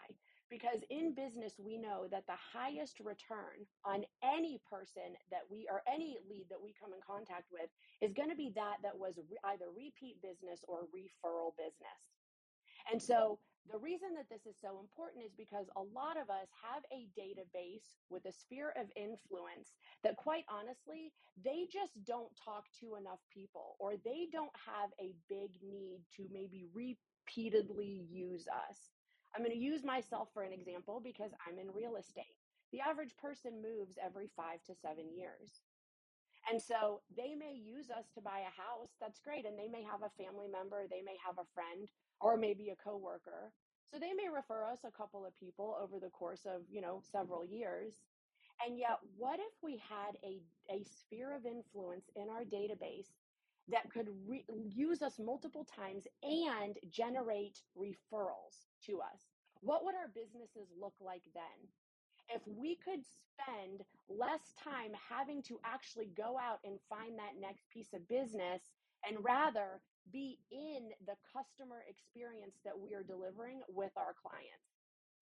Because 0.49 0.85
in 0.91 1.15
business, 1.15 1.57
we 1.57 1.77
know 1.77 2.05
that 2.11 2.27
the 2.27 2.37
highest 2.37 2.99
return 2.99 3.65
on 3.83 4.05
any 4.23 4.61
person 4.69 5.17
that 5.31 5.41
we 5.49 5.67
or 5.71 5.81
any 5.91 6.17
lead 6.29 6.45
that 6.49 6.61
we 6.61 6.71
come 6.79 6.93
in 6.93 7.01
contact 7.01 7.49
with 7.51 7.67
is 7.99 8.13
going 8.13 8.29
to 8.29 8.35
be 8.37 8.53
that 8.55 8.77
that 8.83 8.95
was 8.95 9.17
re- 9.17 9.41
either 9.51 9.65
repeat 9.75 10.21
business 10.21 10.61
or 10.67 10.85
referral 10.93 11.57
business. 11.57 12.13
And 12.91 13.01
so 13.01 13.39
the 13.71 13.79
reason 13.79 14.13
that 14.15 14.29
this 14.29 14.45
is 14.45 14.55
so 14.61 14.79
important 14.79 15.25
is 15.25 15.33
because 15.35 15.67
a 15.75 15.81
lot 15.81 16.17
of 16.17 16.29
us 16.29 16.47
have 16.61 16.83
a 16.91 17.09
database 17.19 17.93
with 18.09 18.25
a 18.25 18.31
sphere 18.31 18.73
of 18.77 18.91
influence 18.95 19.75
that, 20.03 20.17
quite 20.17 20.45
honestly, 20.49 21.13
they 21.43 21.67
just 21.71 21.93
don't 22.03 22.35
talk 22.43 22.65
to 22.81 22.95
enough 22.95 23.21
people 23.33 23.75
or 23.79 23.95
they 23.97 24.27
don't 24.31 24.55
have 24.55 24.91
a 25.01 25.15
big 25.29 25.51
need 25.63 26.01
to 26.15 26.27
maybe 26.31 26.65
repeatedly 26.73 28.07
use 28.09 28.47
us. 28.47 28.91
I'm 29.35 29.41
going 29.43 29.51
to 29.51 29.57
use 29.57 29.83
myself 29.83 30.29
for 30.33 30.43
an 30.43 30.53
example 30.53 31.01
because 31.03 31.31
I'm 31.45 31.59
in 31.59 31.71
real 31.73 31.97
estate. 31.97 32.37
The 32.71 32.81
average 32.81 33.17
person 33.17 33.61
moves 33.61 33.97
every 34.03 34.29
five 34.35 34.63
to 34.65 34.75
seven 34.75 35.11
years. 35.15 35.61
And 36.49 36.61
so 36.61 37.01
they 37.17 37.33
may 37.35 37.53
use 37.53 37.89
us 37.89 38.05
to 38.13 38.21
buy 38.21 38.39
a 38.39 38.53
house. 38.53 38.91
That's 39.01 39.19
great. 39.19 39.45
And 39.45 39.57
they 39.57 39.67
may 39.67 39.83
have 39.83 40.03
a 40.03 40.13
family 40.23 40.47
member, 40.47 40.85
they 40.89 41.01
may 41.01 41.17
have 41.25 41.37
a 41.39 41.49
friend, 41.53 41.89
or 42.25 42.37
maybe 42.37 42.69
a 42.69 42.75
coworker. 42.75 43.53
So 43.85 43.99
they 43.99 44.11
may 44.13 44.29
refer 44.33 44.65
us 44.65 44.79
a 44.83 44.89
couple 44.89 45.27
of 45.27 45.35
people 45.35 45.77
over 45.79 45.99
the 45.99 46.09
course 46.09 46.47
of, 46.47 46.63
you 46.71 46.81
know, 46.81 46.99
several 47.11 47.45
years. 47.45 47.93
And 48.65 48.79
yet, 48.79 48.97
what 49.15 49.39
if 49.39 49.53
we 49.61 49.77
had 49.77 50.17
a, 50.23 50.41
a 50.73 50.83
sphere 50.83 51.35
of 51.35 51.45
influence 51.45 52.09
in 52.15 52.27
our 52.31 52.41
database 52.41 53.13
that 53.67 53.91
could 53.93 54.07
re- 54.27 54.43
use 54.67 55.03
us 55.03 55.19
multiple 55.19 55.65
times 55.65 56.07
and 56.23 56.75
generate 56.89 57.59
referrals 57.77 58.65
to 58.87 59.01
us? 59.01 59.29
What 59.61 59.85
would 59.85 59.93
our 59.93 60.09
businesses 60.09 60.73
look 60.81 60.95
like 60.99 61.25
then? 61.35 61.69
If 62.33 62.41
we 62.47 62.75
could 62.83 63.01
spend 63.05 63.85
less 64.09 64.41
time 64.63 64.93
having 64.97 65.43
to 65.43 65.59
actually 65.63 66.09
go 66.17 66.39
out 66.41 66.57
and 66.63 66.79
find 66.89 67.19
that 67.19 67.39
next 67.39 67.69
piece 67.69 67.93
of 67.93 68.07
business 68.07 68.63
and 69.07 69.23
rather 69.23 69.79
be 70.11 70.39
in 70.51 70.91
the 71.05 71.15
customer 71.33 71.83
experience 71.89 72.57
that 72.63 72.77
we 72.77 72.93
are 72.93 73.03
delivering 73.03 73.61
with 73.69 73.91
our 73.97 74.13
clients. 74.21 74.75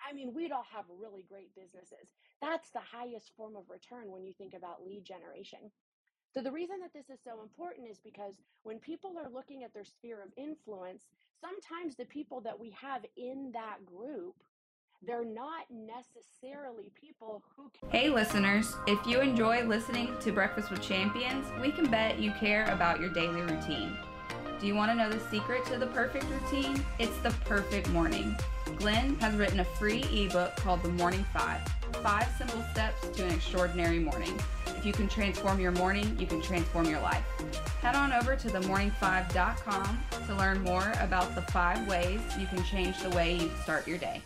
I 0.04 0.14
mean, 0.14 0.34
we'd 0.34 0.52
all 0.52 0.66
have 0.72 0.86
really 0.90 1.24
great 1.30 1.56
businesses. 1.56 2.16
That's 2.42 2.70
the 2.72 2.84
highest 2.84 3.32
form 3.38 3.56
of 3.56 3.70
return 3.70 4.12
when 4.12 4.24
you 4.24 4.34
think 4.34 4.54
about 4.54 4.86
lead 4.86 5.06
generation. 5.06 5.72
So, 6.34 6.42
the 6.42 6.52
reason 6.52 6.80
that 6.82 6.94
this 6.94 7.10
is 7.14 7.24
so 7.24 7.42
important 7.42 7.88
is 7.90 8.00
because 8.04 8.34
when 8.64 8.80
people 8.80 9.14
are 9.18 9.30
looking 9.30 9.64
at 9.64 9.74
their 9.74 9.86
sphere 9.86 10.22
of 10.22 10.34
influence, 10.36 11.04
sometimes 11.40 11.96
the 11.96 12.06
people 12.06 12.42
that 12.42 12.60
we 12.60 12.72
have 12.72 13.06
in 13.16 13.52
that 13.54 13.86
group 13.86 14.36
they're 15.06 15.26
not 15.26 15.66
necessarily 15.70 16.92
people 17.00 17.44
who 17.56 17.70
can. 17.78 17.90
Hey, 17.90 18.10
listeners, 18.10 18.76
if 18.88 19.06
you 19.06 19.20
enjoy 19.20 19.66
listening 19.66 20.16
to 20.22 20.32
Breakfast 20.32 20.72
with 20.72 20.82
Champions, 20.82 21.46
we 21.62 21.72
can 21.72 21.90
bet 21.90 22.20
you 22.20 22.32
care 22.32 22.64
about 22.72 23.02
your 23.02 23.10
daily 23.10 23.42
routine. 23.42 23.98
Do 24.64 24.70
you 24.70 24.76
want 24.76 24.92
to 24.92 24.96
know 24.96 25.10
the 25.10 25.20
secret 25.30 25.66
to 25.66 25.78
the 25.78 25.88
perfect 25.88 26.24
routine? 26.30 26.82
It's 26.98 27.18
the 27.18 27.32
perfect 27.44 27.90
morning. 27.90 28.34
Glenn 28.78 29.16
has 29.16 29.36
written 29.36 29.60
a 29.60 29.66
free 29.66 30.04
ebook 30.04 30.56
called 30.56 30.82
The 30.84 30.88
Morning 30.88 31.26
Five 31.34 31.60
Five 32.02 32.30
Simple 32.38 32.64
Steps 32.72 33.10
to 33.10 33.26
an 33.26 33.34
Extraordinary 33.34 34.00
Morning. 34.00 34.34
If 34.68 34.86
you 34.86 34.94
can 34.94 35.10
transform 35.10 35.60
your 35.60 35.74
morning, 35.74 36.18
you 36.18 36.26
can 36.26 36.42
transform 36.42 36.86
your 36.86 37.02
life. 37.02 37.26
Head 37.82 37.96
on 37.96 38.14
over 38.14 38.38
to 38.38 38.48
themorning5.com 38.48 40.00
to 40.28 40.36
learn 40.36 40.62
more 40.62 40.94
about 41.02 41.36
the 41.36 41.42
five 41.42 41.86
ways 41.86 42.22
you 42.40 42.48
can 42.48 42.64
change 42.64 42.98
the 43.02 43.10
way 43.10 43.36
you 43.36 43.52
start 43.64 43.86
your 43.86 43.98
day. 43.98 44.22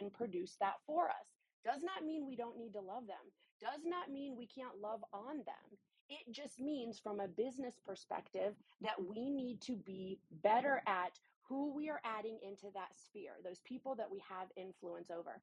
And 0.00 0.10
produce 0.10 0.56
that 0.60 0.76
for 0.86 1.10
us. 1.10 1.26
Does 1.66 1.82
not 1.82 2.06
mean 2.06 2.26
we 2.26 2.34
don't 2.34 2.56
need 2.56 2.72
to 2.72 2.80
love 2.80 3.06
them. 3.06 3.28
Does 3.60 3.82
not 3.84 4.10
mean 4.10 4.36
we 4.38 4.46
can't 4.46 4.80
love 4.80 5.00
on 5.12 5.36
them. 5.36 5.78
It 6.10 6.32
just 6.32 6.60
means, 6.60 6.98
from 6.98 7.20
a 7.20 7.28
business 7.28 7.78
perspective, 7.86 8.54
that 8.82 8.98
we 8.98 9.30
need 9.30 9.60
to 9.62 9.76
be 9.76 10.18
better 10.42 10.82
at 10.86 11.18
who 11.48 11.72
we 11.72 11.88
are 11.88 12.00
adding 12.04 12.38
into 12.42 12.66
that 12.74 12.98
sphere, 12.98 13.38
those 13.44 13.60
people 13.64 13.94
that 13.94 14.10
we 14.10 14.20
have 14.28 14.48
influence 14.56 15.10
over. 15.10 15.40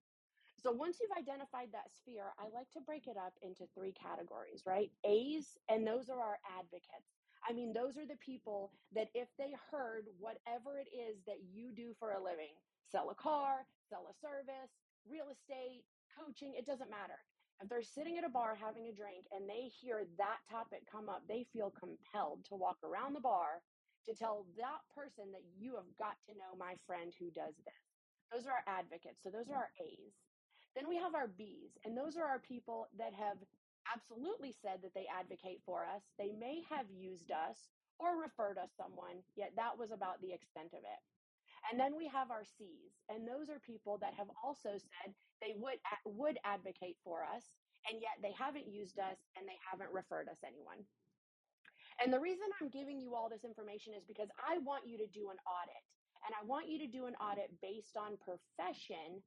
So 0.57 0.71
once 0.71 0.97
you've 0.99 1.15
identified 1.17 1.69
that 1.71 1.95
sphere, 1.95 2.33
I 2.39 2.49
like 2.53 2.69
to 2.71 2.81
break 2.81 3.07
it 3.07 3.15
up 3.15 3.33
into 3.41 3.63
three 3.75 3.93
categories, 3.93 4.63
right? 4.65 4.91
A's, 5.05 5.57
and 5.69 5.87
those 5.87 6.09
are 6.09 6.19
our 6.19 6.39
advocates. 6.59 7.15
I 7.47 7.53
mean, 7.53 7.71
those 7.71 7.95
are 7.95 8.07
the 8.07 8.19
people 8.19 8.71
that 8.93 9.07
if 9.13 9.29
they 9.37 9.55
heard 9.71 10.05
whatever 10.19 10.79
it 10.79 10.89
is 10.91 11.23
that 11.27 11.39
you 11.47 11.71
do 11.71 11.93
for 11.99 12.11
a 12.11 12.23
living, 12.23 12.57
sell 12.91 13.09
a 13.09 13.15
car, 13.15 13.63
sell 13.87 14.07
a 14.09 14.15
service, 14.19 14.73
real 15.07 15.29
estate, 15.31 15.83
coaching, 16.11 16.53
it 16.57 16.65
doesn't 16.65 16.89
matter. 16.89 17.21
If 17.61 17.69
they're 17.69 17.81
sitting 17.81 18.17
at 18.17 18.27
a 18.27 18.29
bar 18.29 18.53
having 18.53 18.85
a 18.85 18.93
drink 18.93 19.25
and 19.33 19.49
they 19.49 19.73
hear 19.81 20.05
that 20.21 20.45
topic 20.45 20.85
come 20.85 21.09
up, 21.09 21.25
they 21.25 21.45
feel 21.49 21.73
compelled 21.73 22.45
to 22.45 22.55
walk 22.55 22.77
around 22.85 23.13
the 23.17 23.25
bar 23.25 23.65
to 24.05 24.13
tell 24.13 24.45
that 24.61 24.81
person 24.93 25.33
that 25.33 25.43
you 25.57 25.73
have 25.73 25.89
got 25.97 26.21
to 26.29 26.37
know 26.37 26.53
my 26.53 26.77
friend 26.85 27.11
who 27.17 27.33
does 27.33 27.57
this. 27.65 27.83
Those 28.29 28.45
are 28.45 28.61
our 28.61 28.67
advocates. 28.69 29.23
So 29.25 29.33
those 29.33 29.49
are 29.49 29.67
our 29.67 29.73
A's. 29.81 30.13
Then 30.75 30.85
we 30.85 31.01
have 31.01 31.15
our 31.17 31.27
B's, 31.27 31.73
and 31.83 31.97
those 31.97 32.15
are 32.15 32.29
our 32.29 32.39
people 32.39 32.87
that 33.01 33.13
have 33.17 33.41
absolutely 33.89 34.53
said 34.61 34.85
that 34.85 34.93
they 34.93 35.09
advocate 35.09 35.65
for 35.65 35.81
us. 35.81 36.05
They 36.19 36.37
may 36.37 36.61
have 36.69 36.85
used 36.93 37.31
us 37.33 37.57
or 37.97 38.21
referred 38.21 38.61
us 38.61 38.69
someone, 38.77 39.25
yet 39.33 39.57
that 39.57 39.73
was 39.73 39.89
about 39.89 40.21
the 40.21 40.33
extent 40.33 40.77
of 40.77 40.85
it. 40.85 41.01
And 41.69 41.79
then 41.79 41.97
we 41.97 42.07
have 42.07 42.31
our 42.31 42.45
C's, 42.45 42.95
and 43.09 43.27
those 43.27 43.49
are 43.51 43.59
people 43.59 43.99
that 43.99 44.15
have 44.15 44.31
also 44.43 44.79
said 44.79 45.13
they 45.41 45.53
would 45.59 45.79
would 46.05 46.39
advocate 46.45 46.95
for 47.03 47.23
us, 47.27 47.43
and 47.89 47.99
yet 48.01 48.17
they 48.23 48.31
haven't 48.31 48.71
used 48.71 48.99
us 48.99 49.19
and 49.35 49.43
they 49.47 49.59
haven't 49.59 49.91
referred 49.91 50.29
us 50.29 50.39
anyone. 50.47 50.79
And 51.99 52.13
the 52.13 52.19
reason 52.19 52.47
I'm 52.61 52.69
giving 52.69 53.01
you 53.01 53.15
all 53.15 53.27
this 53.27 53.43
information 53.43 53.93
is 53.97 54.05
because 54.07 54.29
I 54.37 54.59
want 54.59 54.87
you 54.87 54.97
to 54.97 55.07
do 55.07 55.29
an 55.29 55.39
audit, 55.43 55.83
and 56.23 56.31
I 56.39 56.45
want 56.45 56.69
you 56.69 56.79
to 56.79 56.87
do 56.87 57.05
an 57.05 57.15
audit 57.19 57.51
based 57.61 57.97
on 57.97 58.21
profession 58.21 59.19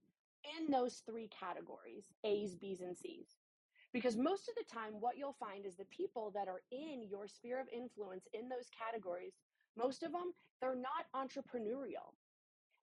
in 0.57 0.71
those 0.71 1.03
three 1.05 1.29
categories 1.29 2.09
A's, 2.25 2.55
B's, 2.57 2.81
and 2.81 2.97
C's. 2.97 3.37
Because 3.93 4.17
most 4.17 4.49
of 4.49 4.55
the 4.55 4.65
time, 4.73 5.01
what 5.01 5.19
you'll 5.19 5.37
find 5.37 5.67
is 5.67 5.77
the 5.77 5.91
people 5.91 6.31
that 6.35 6.49
are 6.49 6.63
in 6.71 7.03
your 7.11 7.27
sphere 7.27 7.61
of 7.61 7.67
influence 7.75 8.25
in 8.33 8.49
those 8.49 8.71
categories, 8.71 9.35
most 9.77 10.05
of 10.05 10.13
them, 10.13 10.33
they're 10.61 10.77
not 10.79 11.11
entrepreneurial 11.15 12.15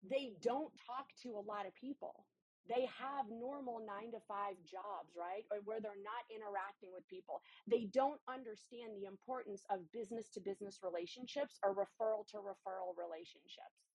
they 0.10 0.36
don't 0.42 0.74
talk 0.88 1.08
to 1.24 1.32
a 1.38 1.42
lot 1.42 1.68
of 1.68 1.76
people. 1.76 2.28
They 2.68 2.86
have 2.88 3.28
normal 3.30 3.86
nine 3.86 4.12
to 4.12 4.20
five 4.28 4.56
jobs, 4.66 5.16
right? 5.16 5.46
Or 5.52 5.60
where 5.62 5.82
they're 5.82 5.96
not 6.02 6.26
interacting 6.30 6.92
with 6.94 7.08
people. 7.08 7.42
They 7.68 7.86
don't 7.86 8.22
understand 8.28 8.96
the 8.96 9.06
importance 9.06 9.64
of 9.70 9.92
business 9.92 10.30
to 10.32 10.42
business 10.42 10.84
relationships 10.84 11.60
or 11.64 11.76
referral 11.76 12.28
to 12.30 12.38
referral 12.38 12.98
relationships. 12.98 13.88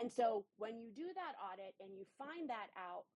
And 0.00 0.12
so 0.12 0.46
when 0.56 0.80
you 0.80 0.92
do 0.94 1.12
that 1.14 1.34
audit 1.42 1.74
and 1.80 1.96
you 1.96 2.06
find 2.18 2.50
that 2.50 2.68
out, 2.76 3.06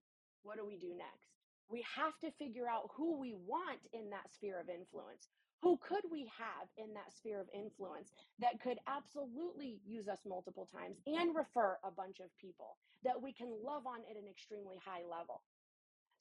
what 0.43 0.59
do 0.59 0.67
we 0.67 0.79
do 0.79 0.95
next? 0.97 1.31
We 1.69 1.85
have 1.97 2.19
to 2.21 2.33
figure 2.33 2.69
out 2.69 2.91
who 2.97 3.19
we 3.21 3.35
want 3.35 3.81
in 3.93 4.11
that 4.11 4.33
sphere 4.33 4.61
of 4.61 4.69
influence. 4.69 5.29
Who 5.63 5.79
could 5.79 6.03
we 6.11 6.27
have 6.27 6.67
in 6.77 6.93
that 6.95 7.15
sphere 7.15 7.41
of 7.41 7.47
influence 7.55 8.11
that 8.41 8.61
could 8.61 8.79
absolutely 8.89 9.79
use 9.87 10.09
us 10.09 10.19
multiple 10.27 10.67
times 10.67 10.99
and 11.07 11.37
refer 11.37 11.79
a 11.85 11.91
bunch 11.91 12.19
of 12.19 12.35
people 12.37 12.77
that 13.05 13.23
we 13.23 13.33
can 13.33 13.49
love 13.63 13.87
on 13.87 14.01
at 14.11 14.17
an 14.17 14.27
extremely 14.29 14.77
high 14.85 15.07
level? 15.09 15.43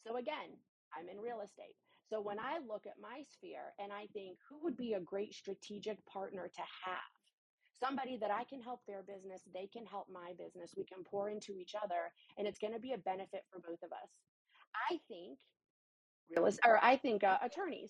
So, 0.06 0.18
again, 0.18 0.54
I'm 0.94 1.10
in 1.10 1.18
real 1.18 1.42
estate. 1.42 1.74
So, 2.08 2.22
when 2.22 2.38
I 2.38 2.60
look 2.62 2.86
at 2.86 3.02
my 3.02 3.24
sphere 3.34 3.74
and 3.82 3.92
I 3.92 4.06
think 4.14 4.38
who 4.48 4.62
would 4.64 4.78
be 4.78 4.94
a 4.94 5.00
great 5.00 5.34
strategic 5.34 6.06
partner 6.06 6.48
to 6.48 6.62
have, 6.86 7.10
somebody 7.82 8.18
that 8.18 8.30
I 8.30 8.44
can 8.44 8.62
help 8.62 8.82
their 8.86 9.02
business, 9.02 9.42
they 9.54 9.66
can 9.66 9.88
help 9.88 10.06
my 10.12 10.34
business, 10.38 10.76
we 10.78 10.86
can 10.86 11.04
pour 11.04 11.30
into 11.30 11.58
each 11.58 11.74
other, 11.74 12.14
and 12.38 12.48
it's 12.48 12.60
going 12.60 12.74
to 12.74 12.80
be 12.80 12.94
a 12.94 12.98
benefit 13.00 13.42
for 13.50 13.60
both 13.60 13.82
of 13.82 13.92
us. 13.92 14.10
I 14.92 15.00
think 15.08 15.40
real 16.30 16.46
estate, 16.46 16.62
or 16.64 16.78
I 16.84 16.96
think 16.96 17.24
uh, 17.24 17.38
attorneys 17.42 17.90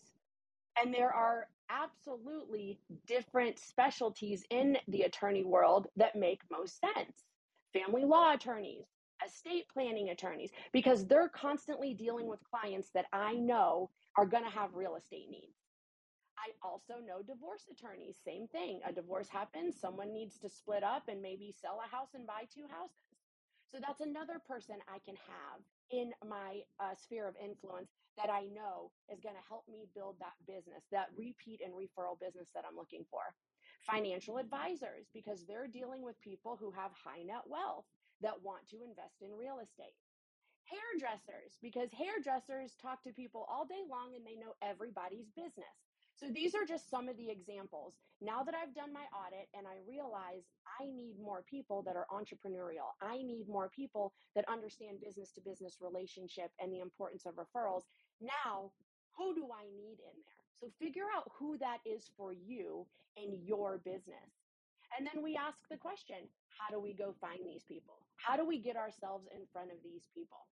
and 0.81 0.93
there 0.93 1.13
are 1.13 1.47
absolutely 1.69 2.79
different 3.07 3.59
specialties 3.59 4.43
in 4.49 4.77
the 4.87 5.01
attorney 5.03 5.43
world 5.43 5.87
that 5.95 6.15
make 6.15 6.41
most 6.51 6.79
sense. 6.79 7.25
Family 7.73 8.03
law 8.03 8.33
attorneys, 8.33 8.85
estate 9.25 9.65
planning 9.71 10.09
attorneys, 10.09 10.51
because 10.73 11.05
they're 11.05 11.29
constantly 11.29 11.93
dealing 11.93 12.27
with 12.27 12.39
clients 12.43 12.89
that 12.93 13.05
I 13.13 13.33
know 13.33 13.89
are 14.17 14.25
going 14.25 14.43
to 14.43 14.49
have 14.49 14.73
real 14.73 14.95
estate 14.95 15.29
needs. 15.29 15.55
I 16.37 16.51
also 16.67 16.95
know 17.05 17.21
divorce 17.21 17.67
attorneys, 17.71 18.17
same 18.25 18.47
thing. 18.47 18.81
A 18.87 18.91
divorce 18.91 19.29
happens, 19.29 19.79
someone 19.79 20.11
needs 20.11 20.37
to 20.39 20.49
split 20.49 20.83
up 20.83 21.03
and 21.07 21.21
maybe 21.21 21.53
sell 21.61 21.79
a 21.85 21.95
house 21.95 22.09
and 22.15 22.25
buy 22.25 22.43
two 22.53 22.65
houses. 22.67 22.97
So 23.71 23.77
that's 23.79 24.01
another 24.01 24.41
person 24.47 24.75
I 24.89 24.97
can 25.05 25.15
have 25.15 25.61
in 25.91 26.13
my 26.27 26.63
uh, 26.79 26.95
sphere 26.95 27.27
of 27.27 27.35
influence 27.37 27.91
that 28.17 28.29
I 28.29 28.45
know 28.47 28.91
is 29.11 29.21
going 29.21 29.35
to 29.35 29.41
help 29.47 29.67
me 29.67 29.87
build 29.95 30.19
that 30.19 30.35
business, 30.47 30.85
that 30.91 31.09
repeat 31.17 31.61
and 31.63 31.73
referral 31.73 32.19
business 32.19 32.51
that 32.55 32.65
I'm 32.67 32.75
looking 32.75 33.05
for. 33.09 33.21
Financial 33.81 34.37
advisors, 34.37 35.09
because 35.13 35.45
they're 35.45 35.67
dealing 35.67 36.03
with 36.03 36.19
people 36.21 36.57
who 36.57 36.71
have 36.71 36.91
high 36.93 37.23
net 37.23 37.43
wealth 37.47 37.85
that 38.21 38.41
want 38.41 38.67
to 38.69 38.83
invest 38.83 39.21
in 39.21 39.31
real 39.33 39.59
estate. 39.59 39.97
Hairdressers, 40.65 41.57
because 41.61 41.91
hairdressers 41.93 42.75
talk 42.77 43.03
to 43.03 43.13
people 43.13 43.45
all 43.49 43.65
day 43.65 43.83
long 43.89 44.15
and 44.15 44.25
they 44.25 44.35
know 44.35 44.55
everybody's 44.61 45.29
business. 45.31 45.90
So 46.21 46.29
these 46.29 46.53
are 46.53 46.65
just 46.69 46.87
some 46.87 47.09
of 47.09 47.17
the 47.17 47.31
examples. 47.31 47.97
Now 48.21 48.43
that 48.43 48.53
I've 48.53 48.75
done 48.75 48.93
my 48.93 49.09
audit 49.09 49.49
and 49.57 49.65
I 49.65 49.81
realize 49.89 50.45
I 50.69 50.85
need 50.85 51.17
more 51.17 51.41
people 51.49 51.81
that 51.81 51.95
are 51.97 52.05
entrepreneurial, 52.13 52.93
I 53.01 53.25
need 53.25 53.49
more 53.49 53.69
people 53.73 54.13
that 54.35 54.45
understand 54.47 55.01
business 55.01 55.31
to 55.33 55.41
business 55.41 55.77
relationship 55.81 56.51
and 56.61 56.71
the 56.71 56.79
importance 56.79 57.25
of 57.25 57.41
referrals. 57.41 57.89
Now, 58.21 58.69
who 59.17 59.33
do 59.33 59.49
I 59.49 59.65
need 59.73 59.97
in 59.97 60.13
there? 60.21 60.45
So 60.61 60.69
figure 60.77 61.09
out 61.09 61.31
who 61.39 61.57
that 61.57 61.79
is 61.89 62.11
for 62.15 62.33
you 62.33 62.85
in 63.17 63.41
your 63.43 63.79
business. 63.83 64.29
And 64.95 65.09
then 65.09 65.23
we 65.23 65.35
ask 65.35 65.57
the 65.71 65.77
question 65.77 66.29
how 66.53 66.69
do 66.69 66.79
we 66.79 66.93
go 66.93 67.15
find 67.19 67.39
these 67.43 67.63
people? 67.63 67.97
How 68.17 68.37
do 68.37 68.45
we 68.45 68.59
get 68.59 68.77
ourselves 68.77 69.25
in 69.33 69.41
front 69.51 69.71
of 69.71 69.81
these 69.83 70.05
people? 70.13 70.45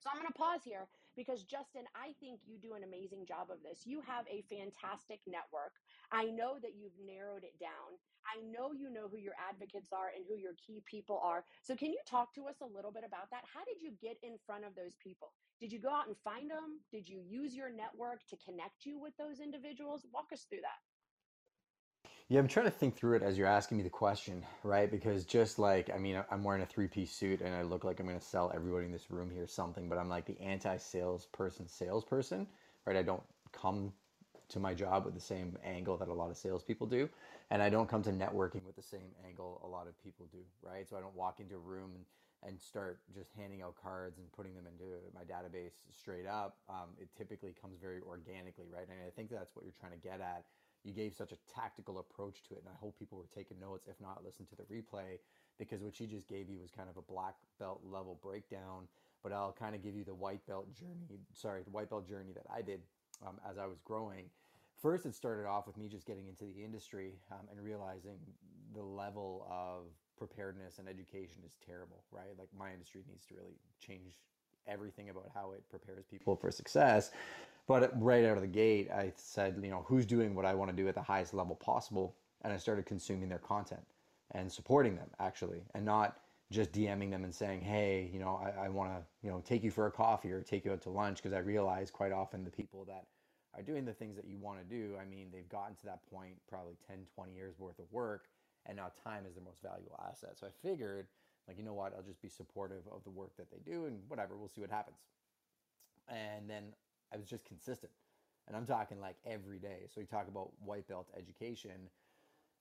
So 0.00 0.10
I'm 0.12 0.20
going 0.20 0.28
to 0.28 0.36
pause 0.36 0.60
here 0.62 0.88
because 1.16 1.44
Justin, 1.44 1.84
I 1.94 2.14
think 2.20 2.40
you 2.46 2.58
do 2.58 2.74
an 2.74 2.84
amazing 2.84 3.26
job 3.26 3.50
of 3.50 3.62
this. 3.62 3.82
You 3.84 4.00
have 4.06 4.26
a 4.28 4.42
fantastic 4.48 5.20
network. 5.26 5.74
I 6.12 6.26
know 6.30 6.58
that 6.62 6.76
you've 6.76 6.98
narrowed 7.04 7.44
it 7.44 7.58
down. 7.60 7.98
I 8.26 8.42
know 8.42 8.72
you 8.72 8.90
know 8.90 9.08
who 9.08 9.18
your 9.18 9.34
advocates 9.38 9.92
are 9.92 10.12
and 10.14 10.24
who 10.28 10.36
your 10.36 10.54
key 10.60 10.82
people 10.86 11.20
are. 11.22 11.44
So 11.62 11.74
can 11.74 11.90
you 11.90 12.00
talk 12.06 12.34
to 12.34 12.46
us 12.46 12.60
a 12.60 12.66
little 12.66 12.92
bit 12.92 13.04
about 13.06 13.30
that? 13.30 13.44
How 13.52 13.64
did 13.64 13.80
you 13.80 13.92
get 14.00 14.18
in 14.22 14.36
front 14.46 14.64
of 14.64 14.74
those 14.74 14.96
people? 15.02 15.32
Did 15.60 15.72
you 15.72 15.80
go 15.80 15.90
out 15.90 16.06
and 16.06 16.16
find 16.22 16.50
them? 16.50 16.80
Did 16.92 17.08
you 17.08 17.20
use 17.26 17.54
your 17.54 17.70
network 17.70 18.20
to 18.28 18.36
connect 18.44 18.84
you 18.84 18.98
with 19.00 19.16
those 19.16 19.40
individuals? 19.40 20.06
Walk 20.12 20.32
us 20.32 20.46
through 20.48 20.62
that. 20.62 20.89
Yeah, 22.30 22.38
I'm 22.38 22.46
trying 22.46 22.66
to 22.66 22.70
think 22.70 22.96
through 22.96 23.16
it 23.16 23.24
as 23.24 23.36
you're 23.36 23.48
asking 23.48 23.78
me 23.78 23.82
the 23.82 23.90
question, 23.90 24.46
right? 24.62 24.88
Because 24.88 25.24
just 25.24 25.58
like, 25.58 25.90
I 25.92 25.98
mean, 25.98 26.22
I'm 26.30 26.44
wearing 26.44 26.62
a 26.62 26.66
three 26.66 26.86
piece 26.86 27.10
suit 27.10 27.40
and 27.40 27.52
I 27.52 27.62
look 27.62 27.82
like 27.82 27.98
I'm 27.98 28.06
going 28.06 28.20
to 28.20 28.24
sell 28.24 28.52
everybody 28.54 28.86
in 28.86 28.92
this 28.92 29.10
room 29.10 29.32
here 29.32 29.48
something, 29.48 29.88
but 29.88 29.98
I'm 29.98 30.08
like 30.08 30.26
the 30.26 30.40
anti 30.40 30.76
salesperson 30.76 31.66
salesperson, 31.66 32.46
right? 32.86 32.96
I 32.96 33.02
don't 33.02 33.24
come 33.50 33.92
to 34.50 34.60
my 34.60 34.74
job 34.74 35.06
with 35.06 35.14
the 35.14 35.20
same 35.20 35.58
angle 35.64 35.96
that 35.96 36.06
a 36.06 36.14
lot 36.14 36.30
of 36.30 36.36
salespeople 36.36 36.86
do. 36.86 37.08
And 37.50 37.60
I 37.60 37.68
don't 37.68 37.88
come 37.88 38.04
to 38.04 38.10
networking 38.10 38.64
with 38.64 38.76
the 38.76 38.82
same 38.82 39.10
angle 39.26 39.60
a 39.64 39.66
lot 39.66 39.88
of 39.88 40.00
people 40.00 40.28
do, 40.30 40.44
right? 40.62 40.88
So 40.88 40.96
I 40.96 41.00
don't 41.00 41.16
walk 41.16 41.40
into 41.40 41.56
a 41.56 41.58
room 41.58 41.90
and, 41.96 42.04
and 42.48 42.60
start 42.60 43.00
just 43.12 43.30
handing 43.36 43.60
out 43.60 43.74
cards 43.82 44.18
and 44.18 44.30
putting 44.30 44.54
them 44.54 44.66
into 44.68 44.84
my 45.12 45.22
database 45.22 45.72
straight 45.90 46.28
up. 46.28 46.58
Um, 46.68 46.90
it 46.96 47.08
typically 47.18 47.56
comes 47.60 47.80
very 47.82 48.00
organically, 48.06 48.66
right? 48.72 48.86
And 48.88 48.98
I 49.04 49.10
think 49.16 49.30
that's 49.30 49.56
what 49.56 49.64
you're 49.64 49.74
trying 49.80 49.98
to 50.00 50.08
get 50.08 50.20
at 50.20 50.44
you 50.84 50.92
gave 50.92 51.14
such 51.14 51.32
a 51.32 51.38
tactical 51.54 51.98
approach 51.98 52.42
to 52.48 52.54
it. 52.54 52.62
And 52.64 52.68
I 52.68 52.78
hope 52.78 52.98
people 52.98 53.18
were 53.18 53.28
taking 53.34 53.60
notes. 53.60 53.86
If 53.88 54.00
not, 54.00 54.24
listen 54.24 54.46
to 54.46 54.56
the 54.56 54.62
replay 54.64 55.18
because 55.58 55.82
what 55.82 55.94
she 55.94 56.06
just 56.06 56.28
gave 56.28 56.48
you 56.48 56.58
was 56.58 56.70
kind 56.70 56.88
of 56.88 56.96
a 56.96 57.02
black 57.02 57.34
belt 57.58 57.80
level 57.84 58.18
breakdown. 58.22 58.88
But 59.22 59.32
I'll 59.32 59.52
kind 59.52 59.74
of 59.74 59.82
give 59.82 59.94
you 59.94 60.04
the 60.04 60.14
white 60.14 60.46
belt 60.46 60.72
journey. 60.74 61.20
Sorry, 61.34 61.62
the 61.62 61.70
white 61.70 61.90
belt 61.90 62.08
journey 62.08 62.32
that 62.32 62.46
I 62.50 62.62
did 62.62 62.80
um, 63.26 63.38
as 63.48 63.58
I 63.58 63.66
was 63.66 63.78
growing. 63.84 64.30
First, 64.80 65.04
it 65.04 65.14
started 65.14 65.46
off 65.46 65.66
with 65.66 65.76
me 65.76 65.88
just 65.88 66.06
getting 66.06 66.26
into 66.26 66.44
the 66.44 66.64
industry 66.64 67.18
um, 67.30 67.46
and 67.50 67.62
realizing 67.62 68.18
the 68.74 68.82
level 68.82 69.46
of 69.50 69.84
preparedness 70.16 70.78
and 70.78 70.88
education 70.88 71.42
is 71.44 71.56
terrible, 71.66 72.02
right? 72.10 72.32
Like 72.38 72.48
my 72.56 72.72
industry 72.72 73.02
needs 73.06 73.26
to 73.26 73.34
really 73.34 73.58
change 73.78 74.20
everything 74.66 75.10
about 75.10 75.30
how 75.34 75.52
it 75.52 75.62
prepares 75.68 76.06
people 76.06 76.36
for 76.36 76.50
success. 76.50 77.10
But 77.66 77.92
right 78.00 78.24
out 78.24 78.36
of 78.36 78.42
the 78.42 78.48
gate, 78.48 78.90
I 78.90 79.12
said, 79.16 79.60
you 79.62 79.70
know, 79.70 79.84
who's 79.86 80.06
doing 80.06 80.34
what 80.34 80.44
I 80.44 80.54
want 80.54 80.70
to 80.70 80.76
do 80.76 80.88
at 80.88 80.94
the 80.94 81.02
highest 81.02 81.34
level 81.34 81.54
possible? 81.54 82.16
And 82.42 82.52
I 82.52 82.56
started 82.56 82.86
consuming 82.86 83.28
their 83.28 83.38
content 83.38 83.82
and 84.32 84.50
supporting 84.50 84.96
them 84.96 85.10
actually, 85.18 85.62
and 85.74 85.84
not 85.84 86.16
just 86.50 86.72
DMing 86.72 87.10
them 87.10 87.22
and 87.22 87.34
saying, 87.34 87.60
hey, 87.60 88.10
you 88.12 88.18
know, 88.18 88.40
I, 88.44 88.66
I 88.66 88.68
want 88.68 88.90
to, 88.90 89.02
you 89.22 89.30
know, 89.30 89.40
take 89.44 89.62
you 89.62 89.70
for 89.70 89.86
a 89.86 89.90
coffee 89.90 90.32
or 90.32 90.42
take 90.42 90.64
you 90.64 90.72
out 90.72 90.82
to 90.82 90.90
lunch 90.90 91.18
because 91.18 91.32
I 91.32 91.38
realize 91.38 91.90
quite 91.90 92.12
often 92.12 92.44
the 92.44 92.50
people 92.50 92.84
that 92.86 93.06
are 93.54 93.62
doing 93.62 93.84
the 93.84 93.92
things 93.92 94.16
that 94.16 94.26
you 94.26 94.36
want 94.38 94.58
to 94.58 94.64
do, 94.64 94.94
I 95.00 95.04
mean, 95.04 95.28
they've 95.32 95.48
gotten 95.48 95.76
to 95.76 95.86
that 95.86 96.00
point 96.10 96.34
probably 96.48 96.74
10, 96.88 96.98
20 97.14 97.32
years 97.32 97.54
worth 97.58 97.78
of 97.78 97.86
work 97.92 98.26
and 98.66 98.76
now 98.76 98.90
time 99.02 99.24
is 99.26 99.34
their 99.34 99.44
most 99.44 99.62
valuable 99.62 99.98
asset. 100.08 100.30
So 100.38 100.46
I 100.46 100.50
figured, 100.66 101.06
like, 101.48 101.56
you 101.56 101.64
know 101.64 101.72
what, 101.72 101.94
I'll 101.96 102.02
just 102.02 102.20
be 102.20 102.28
supportive 102.28 102.82
of 102.92 103.02
the 103.04 103.10
work 103.10 103.36
that 103.36 103.50
they 103.50 103.58
do 103.64 103.86
and 103.86 104.00
whatever, 104.08 104.36
we'll 104.36 104.48
see 104.48 104.60
what 104.60 104.70
happens. 104.70 104.98
And 106.08 106.48
then 106.48 106.64
I 107.12 107.16
was 107.16 107.28
just 107.28 107.44
consistent. 107.44 107.92
And 108.46 108.56
I'm 108.56 108.66
talking 108.66 109.00
like 109.00 109.16
every 109.24 109.58
day. 109.58 109.86
So 109.94 110.00
you 110.00 110.06
talk 110.06 110.28
about 110.28 110.50
white 110.64 110.88
belt 110.88 111.08
education. 111.16 111.88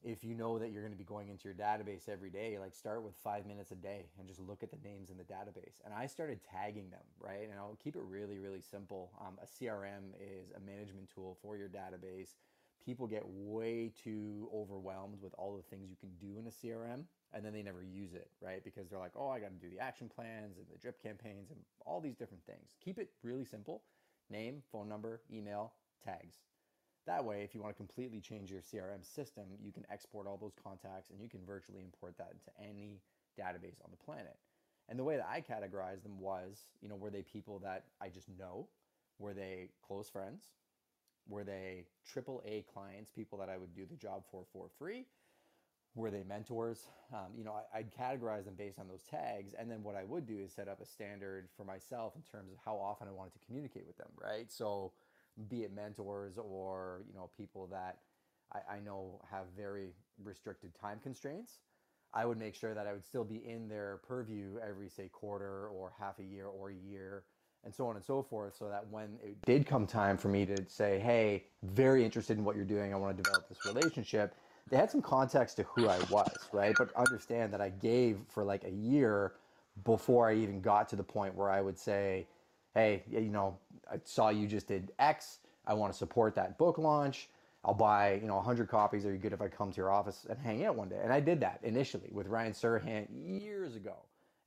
If 0.02 0.24
you 0.24 0.34
know 0.34 0.60
that 0.60 0.72
you're 0.72 0.82
going 0.82 0.94
to 0.94 0.98
be 0.98 1.04
going 1.04 1.30
into 1.30 1.46
your 1.46 1.56
database 1.56 2.08
every 2.08 2.30
day, 2.30 2.58
like 2.60 2.74
start 2.74 3.04
with 3.04 3.16
five 3.16 3.46
minutes 3.46 3.72
a 3.72 3.76
day 3.76 4.06
and 4.18 4.28
just 4.28 4.40
look 4.40 4.64
at 4.64 4.72
the 4.72 4.78
names 4.84 5.10
in 5.10 5.18
the 5.18 5.24
database. 5.24 5.82
And 5.84 5.94
I 5.94 6.06
started 6.06 6.40
tagging 6.44 6.90
them, 6.90 7.04
right? 7.20 7.50
And 7.50 7.60
I'll 7.60 7.78
keep 7.84 7.96
it 7.96 8.04
really, 8.04 8.40
really 8.40 8.62
simple. 8.62 9.12
Um, 9.20 9.38
a 9.42 9.46
CRM 9.46 10.14
is 10.20 10.52
a 10.56 10.60
management 10.60 11.10
tool 11.14 11.38
for 11.42 11.58
your 11.58 11.68
database 11.68 12.36
people 12.86 13.08
get 13.08 13.24
way 13.26 13.92
too 14.04 14.50
overwhelmed 14.54 15.22
with 15.22 15.34
all 15.38 15.56
the 15.56 15.64
things 15.64 15.90
you 15.90 15.96
can 16.00 16.10
do 16.20 16.40
in 16.40 16.48
a 16.48 16.50
CRM 16.50 17.04
and 17.34 17.46
then 17.46 17.54
they 17.54 17.62
never 17.62 17.84
use 17.84 18.14
it, 18.14 18.30
right? 18.42 18.64
Because 18.64 18.90
they're 18.90 19.00
like, 19.00 19.12
oh, 19.16 19.30
I 19.30 19.40
got 19.40 19.50
to 19.50 19.68
do 19.68 19.74
the 19.74 19.80
action 19.80 20.10
plans 20.10 20.58
and 20.58 20.66
the 20.72 20.80
drip 20.80 21.02
campaigns 21.02 21.52
and 21.52 21.60
all 21.86 22.02
these 22.02 22.16
different 22.16 22.44
things. 22.46 22.76
Keep 22.84 22.98
it 22.98 23.10
really 23.24 23.46
simple 23.46 23.84
name, 24.30 24.62
phone 24.72 24.88
number, 24.88 25.22
email, 25.32 25.74
tags. 26.04 26.36
That 27.06 27.26
way, 27.26 27.42
if 27.44 27.56
you 27.56 27.62
want 27.62 27.74
to 27.74 27.78
completely 27.78 28.22
change 28.22 28.52
your 28.52 28.62
CRM 28.62 29.04
system, 29.04 29.46
you 29.62 29.72
can 29.72 29.86
export 29.92 30.28
all 30.28 30.38
those 30.38 30.54
contacts 30.62 31.10
and 31.10 31.20
you 31.22 31.30
can 31.30 31.46
virtually 31.46 31.82
import 31.84 32.16
that 32.18 32.32
into 32.34 32.70
any 32.70 33.02
database 33.40 33.84
on 33.84 33.90
the 33.90 33.98
planet. 33.98 34.38
And 34.88 34.98
the 34.98 35.04
way 35.04 35.18
that 35.18 35.28
I 35.30 35.42
categorized 35.42 36.04
them 36.04 36.20
was, 36.20 36.58
you 36.82 36.90
know, 36.90 36.96
were 36.96 37.10
they 37.10 37.22
people 37.22 37.60
that 37.60 37.86
I 38.02 38.10
just 38.10 38.28
know? 38.38 38.68
Were 39.18 39.34
they 39.34 39.70
close 39.86 40.10
friends? 40.10 40.44
Were 41.28 41.44
they 41.44 41.86
triple 42.12 42.42
A 42.46 42.64
clients, 42.74 43.12
people 43.12 43.38
that 43.40 43.50
I 43.50 43.58
would 43.58 43.76
do 43.76 43.86
the 43.86 43.96
job 43.96 44.24
for 44.32 44.44
for 44.52 44.68
free? 44.80 45.06
Were 45.96 46.12
they 46.12 46.24
mentors? 46.24 46.86
Um, 47.14 47.34
you 47.36 47.44
know, 47.44 47.56
I, 47.74 47.80
would 47.80 47.92
categorize 47.92 48.46
them 48.46 48.54
based 48.58 48.80
on 48.80 48.88
those 48.88 49.04
tags. 49.10 49.54
And 49.58 49.70
then 49.70 49.84
what 49.84 49.96
I 49.96 50.04
would 50.04 50.28
do 50.28 50.40
is 50.40 50.54
set 50.54 50.68
up 50.68 50.80
a 50.82 50.86
standard 50.86 51.50
for 51.58 51.64
myself 51.64 52.14
in 52.16 52.22
terms 52.22 52.52
of 52.52 52.60
how 52.64 52.76
often 52.78 53.08
I 53.08 53.12
wanted 53.12 53.34
to 53.34 53.40
communicate 53.46 53.86
with 53.88 53.98
them, 53.98 54.10
right? 54.22 54.52
So, 54.52 54.94
be 55.50 55.64
it 55.64 55.74
mentors 55.74 56.38
or, 56.38 57.02
you 57.08 57.14
know, 57.14 57.30
people 57.38 57.68
that 57.68 58.00
I, 58.54 58.76
I 58.76 58.80
know 58.80 59.22
have 59.32 59.46
very 59.56 59.92
restricted 60.22 60.72
time 60.80 61.00
constraints, 61.02 61.60
I 62.14 62.26
would 62.26 62.38
make 62.38 62.56
sure 62.56 62.74
that 62.74 62.88
I 62.88 62.94
would 62.94 63.06
still 63.06 63.24
be 63.24 63.38
in 63.48 63.70
their 63.70 64.02
purview 64.08 64.58
every, 64.62 64.90
say, 64.90 65.08
quarter 65.08 65.68
or 65.68 65.94
half 65.98 66.20
a 66.20 66.24
year 66.24 66.48
or 66.48 66.72
a 66.72 66.76
year 66.76 67.24
and 67.64 67.74
so 67.74 67.88
on 67.88 67.96
and 67.96 68.06
so 68.06 68.24
forth, 68.24 68.56
so 68.58 68.70
that 68.70 68.88
when 68.90 69.18
it 69.24 69.36
did 69.46 69.66
come 69.66 69.86
time 69.86 70.18
for 70.18 70.30
me 70.30 70.46
to 70.46 70.58
say, 70.68 71.00
hey, 71.00 71.46
very 71.64 72.06
interested 72.06 72.38
in 72.38 72.44
what 72.44 72.56
you're 72.56 72.66
doing, 72.66 72.94
I 72.94 72.98
want 72.98 73.18
to 73.18 73.24
develop 73.24 73.50
this 73.50 73.66
relationship, 73.66 74.34
they 74.70 74.78
had 74.78 74.92
some 74.92 75.02
context 75.02 75.58
to 75.58 75.64
who 75.64 75.88
I 75.88 75.98
was, 76.10 76.50
right? 76.52 76.76
But 76.78 76.94
understand 76.96 77.54
that 77.54 77.62
I 77.62 77.70
gave 77.70 78.20
for 78.28 78.44
like 78.44 78.64
a 78.64 78.72
year 78.72 79.34
before 79.84 80.30
I 80.30 80.36
even 80.36 80.62
got 80.62 80.90
to 80.90 80.96
the 80.96 81.04
point 81.04 81.36
where 81.36 81.50
I 81.50 81.62
would 81.62 81.78
say, 81.78 82.28
hey, 82.76 83.04
you 83.10 83.22
know, 83.22 83.58
I 83.92 84.00
saw 84.04 84.30
you 84.30 84.48
just 84.48 84.68
did 84.68 84.92
X. 85.00 85.40
I 85.66 85.74
want 85.74 85.92
to 85.92 85.98
support 85.98 86.36
that 86.36 86.58
book 86.58 86.78
launch. 86.78 87.30
I'll 87.64 87.74
buy, 87.74 88.14
you 88.22 88.28
know, 88.28 88.36
100 88.36 88.70
copies. 88.70 89.06
Are 89.06 89.12
you 89.12 89.18
good 89.18 89.34
if 89.34 89.42
I 89.42 89.48
come 89.48 89.72
to 89.72 89.78
your 89.78 89.92
office 89.92 90.26
and 90.30 90.40
hang 90.40 90.66
out 90.66 90.76
one 90.76 90.90
day? 90.90 91.00
And 91.04 91.12
I 91.12 91.20
did 91.20 91.42
that 91.42 91.60
initially 91.64 92.10
with 92.12 92.28
Ryan 92.28 92.54
Serhant 92.54 93.08
years 93.12 93.76
ago. 93.76 93.96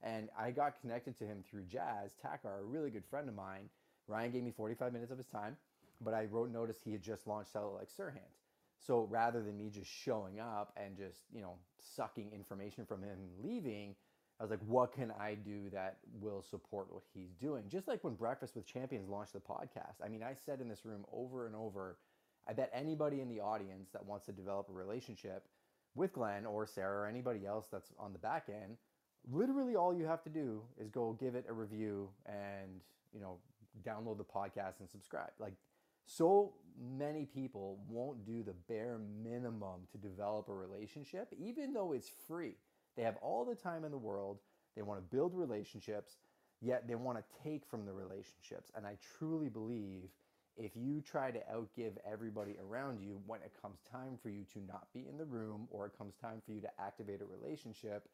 And 0.02 0.28
I 0.38 0.50
got 0.50 0.80
connected 0.80 1.16
to 1.18 1.24
him 1.24 1.44
through 1.48 1.64
Jazz 1.64 2.14
Takar, 2.24 2.60
a 2.60 2.64
really 2.64 2.90
good 2.90 3.04
friend 3.04 3.28
of 3.28 3.34
mine. 3.34 3.68
Ryan 4.08 4.32
gave 4.32 4.42
me 4.42 4.50
45 4.50 4.92
minutes 4.92 5.12
of 5.12 5.18
his 5.18 5.28
time, 5.28 5.56
but 6.00 6.14
I 6.14 6.24
wrote 6.24 6.50
notice 6.50 6.78
he 6.84 6.92
had 6.92 7.02
just 7.02 7.26
launched 7.26 7.52
Sell 7.52 7.68
It 7.76 7.78
Like 7.78 7.88
Serhant. 7.90 8.41
So 8.84 9.06
rather 9.10 9.42
than 9.42 9.56
me 9.56 9.70
just 9.70 9.90
showing 9.90 10.40
up 10.40 10.72
and 10.76 10.96
just, 10.96 11.20
you 11.32 11.40
know, 11.40 11.54
sucking 11.80 12.32
information 12.32 12.84
from 12.84 13.02
him 13.02 13.18
leaving, 13.42 13.94
I 14.40 14.44
was 14.44 14.50
like, 14.50 14.60
what 14.66 14.92
can 14.92 15.12
I 15.12 15.34
do 15.34 15.70
that 15.72 15.98
will 16.20 16.42
support 16.42 16.92
what 16.92 17.04
he's 17.14 17.34
doing? 17.34 17.64
Just 17.68 17.86
like 17.86 18.02
when 18.02 18.14
Breakfast 18.14 18.56
with 18.56 18.66
Champions 18.66 19.08
launched 19.08 19.34
the 19.34 19.40
podcast. 19.40 20.04
I 20.04 20.08
mean, 20.08 20.22
I 20.22 20.34
said 20.34 20.60
in 20.60 20.68
this 20.68 20.84
room 20.84 21.04
over 21.12 21.46
and 21.46 21.54
over, 21.54 21.98
I 22.48 22.52
bet 22.52 22.70
anybody 22.74 23.20
in 23.20 23.28
the 23.28 23.40
audience 23.40 23.90
that 23.92 24.04
wants 24.04 24.26
to 24.26 24.32
develop 24.32 24.68
a 24.68 24.72
relationship 24.72 25.46
with 25.94 26.12
Glenn 26.12 26.44
or 26.44 26.66
Sarah 26.66 27.02
or 27.02 27.06
anybody 27.06 27.46
else 27.46 27.68
that's 27.70 27.92
on 28.00 28.12
the 28.12 28.18
back 28.18 28.48
end 28.48 28.78
literally 29.30 29.76
all 29.76 29.94
you 29.94 30.04
have 30.04 30.22
to 30.22 30.30
do 30.30 30.62
is 30.78 30.90
go 30.90 31.16
give 31.20 31.34
it 31.34 31.44
a 31.48 31.52
review 31.52 32.08
and 32.26 32.80
you 33.12 33.20
know 33.20 33.36
download 33.86 34.18
the 34.18 34.24
podcast 34.24 34.80
and 34.80 34.90
subscribe 34.90 35.30
like 35.38 35.54
so 36.06 36.54
many 36.98 37.26
people 37.26 37.78
won't 37.88 38.24
do 38.24 38.42
the 38.42 38.54
bare 38.68 38.98
minimum 39.22 39.82
to 39.90 39.98
develop 39.98 40.48
a 40.48 40.54
relationship 40.54 41.32
even 41.38 41.72
though 41.72 41.92
it's 41.92 42.10
free. 42.26 42.54
They 42.96 43.02
have 43.02 43.16
all 43.22 43.44
the 43.44 43.54
time 43.54 43.84
in 43.84 43.90
the 43.90 43.98
world. 43.98 44.38
They 44.76 44.82
want 44.82 45.00
to 45.00 45.16
build 45.16 45.34
relationships 45.34 46.16
yet 46.60 46.86
they 46.86 46.94
want 46.94 47.18
to 47.18 47.24
take 47.42 47.66
from 47.66 47.84
the 47.84 47.92
relationships. 47.92 48.70
And 48.76 48.86
i 48.86 48.96
truly 49.18 49.48
believe 49.48 50.04
if 50.56 50.72
you 50.76 51.00
try 51.00 51.30
to 51.30 51.40
outgive 51.52 51.92
everybody 52.10 52.56
around 52.62 53.00
you 53.00 53.20
when 53.26 53.40
it 53.40 53.52
comes 53.60 53.80
time 53.90 54.18
for 54.22 54.28
you 54.28 54.44
to 54.52 54.60
not 54.60 54.86
be 54.94 55.06
in 55.08 55.16
the 55.16 55.24
room 55.24 55.66
or 55.70 55.86
it 55.86 55.96
comes 55.96 56.14
time 56.14 56.42
for 56.44 56.52
you 56.52 56.60
to 56.60 56.68
activate 56.78 57.20
a 57.20 57.24
relationship 57.24 58.08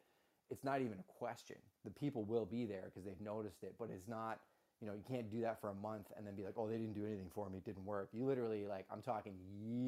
it's 0.50 0.64
not 0.64 0.80
even 0.80 0.98
a 0.98 1.12
question. 1.18 1.56
The 1.84 1.90
people 1.90 2.24
will 2.24 2.46
be 2.46 2.64
there 2.64 2.84
because 2.86 3.04
they've 3.04 3.20
noticed 3.20 3.62
it, 3.62 3.74
but 3.78 3.90
it's 3.94 4.08
not, 4.08 4.40
you 4.80 4.86
know, 4.86 4.94
you 4.94 5.02
can't 5.08 5.30
do 5.30 5.40
that 5.40 5.60
for 5.60 5.70
a 5.70 5.74
month 5.74 6.06
and 6.16 6.26
then 6.26 6.34
be 6.34 6.44
like, 6.44 6.54
oh, 6.56 6.68
they 6.68 6.76
didn't 6.76 6.94
do 6.94 7.04
anything 7.04 7.30
for 7.34 7.50
me. 7.50 7.58
It 7.58 7.64
didn't 7.64 7.84
work. 7.84 8.08
You 8.12 8.24
literally, 8.24 8.66
like, 8.66 8.86
I'm 8.92 9.02
talking 9.02 9.34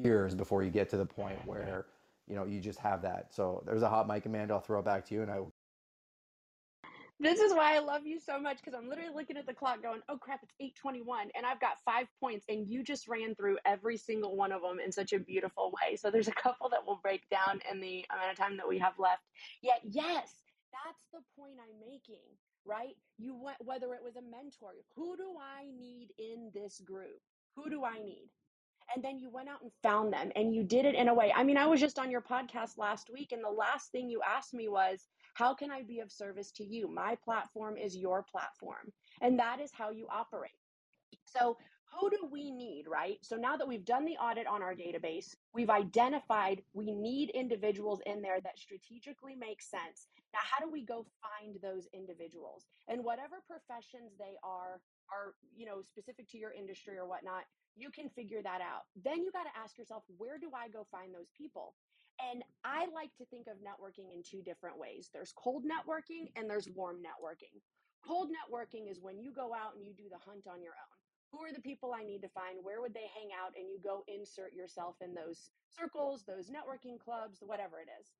years 0.03 0.35
before 0.35 0.63
you 0.63 0.69
get 0.69 0.89
to 0.89 0.97
the 0.97 1.05
point 1.05 1.37
where, 1.45 1.85
you 2.27 2.35
know, 2.35 2.45
you 2.45 2.59
just 2.59 2.79
have 2.79 3.01
that. 3.03 3.33
So 3.33 3.63
there's 3.65 3.83
a 3.83 3.89
hot 3.89 4.07
mic, 4.07 4.25
Amanda. 4.25 4.53
I'll 4.53 4.59
throw 4.59 4.79
it 4.79 4.85
back 4.85 5.05
to 5.05 5.13
you 5.13 5.21
and 5.21 5.31
I 5.31 5.39
will. 5.39 5.53
This 7.21 7.39
is 7.39 7.53
why 7.53 7.75
I 7.75 7.79
love 7.79 8.07
you 8.07 8.19
so 8.19 8.39
much 8.39 8.57
because 8.57 8.73
I'm 8.73 8.89
literally 8.89 9.13
looking 9.13 9.37
at 9.37 9.45
the 9.45 9.53
clock 9.53 9.83
going, 9.83 10.01
oh 10.09 10.17
crap, 10.17 10.39
it's 10.41 10.53
821 10.59 11.29
and 11.35 11.45
I've 11.45 11.59
got 11.59 11.77
five 11.85 12.07
points 12.19 12.45
and 12.49 12.67
you 12.67 12.83
just 12.83 13.07
ran 13.07 13.35
through 13.35 13.59
every 13.63 13.95
single 13.95 14.35
one 14.35 14.51
of 14.51 14.63
them 14.63 14.79
in 14.83 14.91
such 14.91 15.13
a 15.13 15.19
beautiful 15.19 15.71
way. 15.71 15.95
So 15.97 16.09
there's 16.09 16.27
a 16.27 16.33
couple 16.33 16.67
that 16.69 16.79
we'll 16.85 16.99
break 17.03 17.29
down 17.29 17.61
in 17.71 17.79
the 17.79 18.03
amount 18.11 18.31
of 18.31 18.37
time 18.37 18.57
that 18.57 18.67
we 18.67 18.79
have 18.79 18.97
left. 18.97 19.21
Yet, 19.61 19.81
yes, 19.83 20.33
that's 20.73 21.05
the 21.13 21.21
point 21.37 21.53
I'm 21.61 21.79
making, 21.79 22.25
right? 22.65 22.95
You 23.17 23.35
went, 23.35 23.57
whether 23.63 23.93
it 23.93 24.03
was 24.03 24.15
a 24.15 24.21
mentor, 24.21 24.73
who 24.95 25.15
do 25.17 25.35
I 25.39 25.65
need 25.77 26.09
in 26.17 26.51
this 26.53 26.81
group? 26.85 27.19
Who 27.55 27.69
do 27.69 27.83
I 27.83 27.99
need? 27.99 28.29
And 28.93 29.03
then 29.03 29.19
you 29.19 29.29
went 29.29 29.47
out 29.47 29.61
and 29.61 29.71
found 29.83 30.11
them 30.11 30.31
and 30.35 30.53
you 30.53 30.63
did 30.63 30.85
it 30.85 30.95
in 30.95 31.07
a 31.07 31.13
way. 31.13 31.31
I 31.35 31.43
mean, 31.43 31.57
I 31.57 31.65
was 31.65 31.79
just 31.79 31.99
on 31.99 32.11
your 32.11 32.21
podcast 32.21 32.77
last 32.77 33.09
week, 33.13 33.31
and 33.31 33.43
the 33.43 33.49
last 33.49 33.91
thing 33.91 34.09
you 34.09 34.21
asked 34.27 34.53
me 34.53 34.67
was, 34.67 35.07
How 35.33 35.53
can 35.53 35.71
I 35.71 35.83
be 35.83 35.99
of 35.99 36.11
service 36.11 36.51
to 36.53 36.65
you? 36.65 36.89
My 36.93 37.15
platform 37.23 37.77
is 37.77 37.95
your 37.95 38.23
platform. 38.23 38.91
And 39.21 39.39
that 39.39 39.59
is 39.61 39.71
how 39.73 39.91
you 39.91 40.07
operate. 40.11 40.51
So, 41.25 41.57
who 41.91 42.09
do 42.09 42.27
we 42.31 42.51
need, 42.51 42.85
right? 42.87 43.17
So 43.21 43.35
now 43.35 43.57
that 43.57 43.67
we've 43.67 43.85
done 43.85 44.05
the 44.05 44.17
audit 44.17 44.47
on 44.47 44.61
our 44.61 44.73
database, 44.73 45.35
we've 45.53 45.69
identified 45.69 46.61
we 46.73 46.91
need 46.91 47.29
individuals 47.31 48.01
in 48.05 48.21
there 48.21 48.39
that 48.41 48.57
strategically 48.57 49.35
make 49.35 49.61
sense. 49.61 50.07
Now, 50.33 50.39
how 50.43 50.63
do 50.65 50.71
we 50.71 50.85
go 50.85 51.05
find 51.19 51.57
those 51.61 51.87
individuals? 51.93 52.65
And 52.87 53.03
whatever 53.03 53.43
professions 53.45 54.15
they 54.17 54.39
are, 54.43 54.79
are, 55.11 55.35
you 55.55 55.65
know, 55.65 55.81
specific 55.83 56.29
to 56.29 56.37
your 56.37 56.53
industry 56.53 56.97
or 56.97 57.05
whatnot, 57.05 57.43
you 57.75 57.91
can 57.91 58.09
figure 58.09 58.41
that 58.41 58.61
out. 58.61 58.87
Then 58.95 59.23
you 59.23 59.31
got 59.31 59.43
to 59.43 59.59
ask 59.61 59.77
yourself, 59.77 60.03
where 60.17 60.39
do 60.39 60.51
I 60.55 60.69
go 60.69 60.87
find 60.91 61.13
those 61.13 61.31
people? 61.37 61.75
And 62.31 62.43
I 62.63 62.87
like 62.93 63.11
to 63.17 63.25
think 63.25 63.47
of 63.47 63.57
networking 63.59 64.13
in 64.13 64.23
two 64.23 64.41
different 64.43 64.77
ways 64.77 65.09
there's 65.11 65.33
cold 65.35 65.63
networking 65.65 66.31
and 66.35 66.49
there's 66.49 66.69
warm 66.75 66.97
networking. 66.97 67.59
Cold 68.05 68.29
networking 68.29 68.89
is 68.89 69.01
when 69.01 69.19
you 69.19 69.31
go 69.33 69.53
out 69.53 69.75
and 69.75 69.85
you 69.85 69.93
do 69.93 70.09
the 70.09 70.21
hunt 70.23 70.47
on 70.47 70.61
your 70.61 70.73
own 70.73 71.00
who 71.31 71.39
are 71.39 71.53
the 71.53 71.63
people 71.63 71.95
I 71.95 72.03
need 72.03 72.21
to 72.21 72.29
find? 72.29 72.59
Where 72.61 72.81
would 72.81 72.93
they 72.93 73.07
hang 73.15 73.31
out? 73.31 73.55
And 73.55 73.67
you 73.71 73.79
go 73.83 74.03
insert 74.07 74.53
yourself 74.53 74.95
in 75.01 75.15
those 75.15 75.49
circles, 75.71 76.23
those 76.27 76.51
networking 76.51 76.99
clubs, 76.99 77.39
whatever 77.39 77.79
it 77.79 77.87
is. 77.99 78.11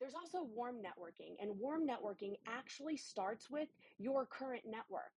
There's 0.00 0.14
also 0.14 0.42
warm 0.42 0.76
networking, 0.76 1.36
and 1.40 1.58
warm 1.60 1.86
networking 1.86 2.34
actually 2.48 2.96
starts 2.96 3.50
with 3.50 3.68
your 3.98 4.26
current 4.26 4.64
network. 4.66 5.12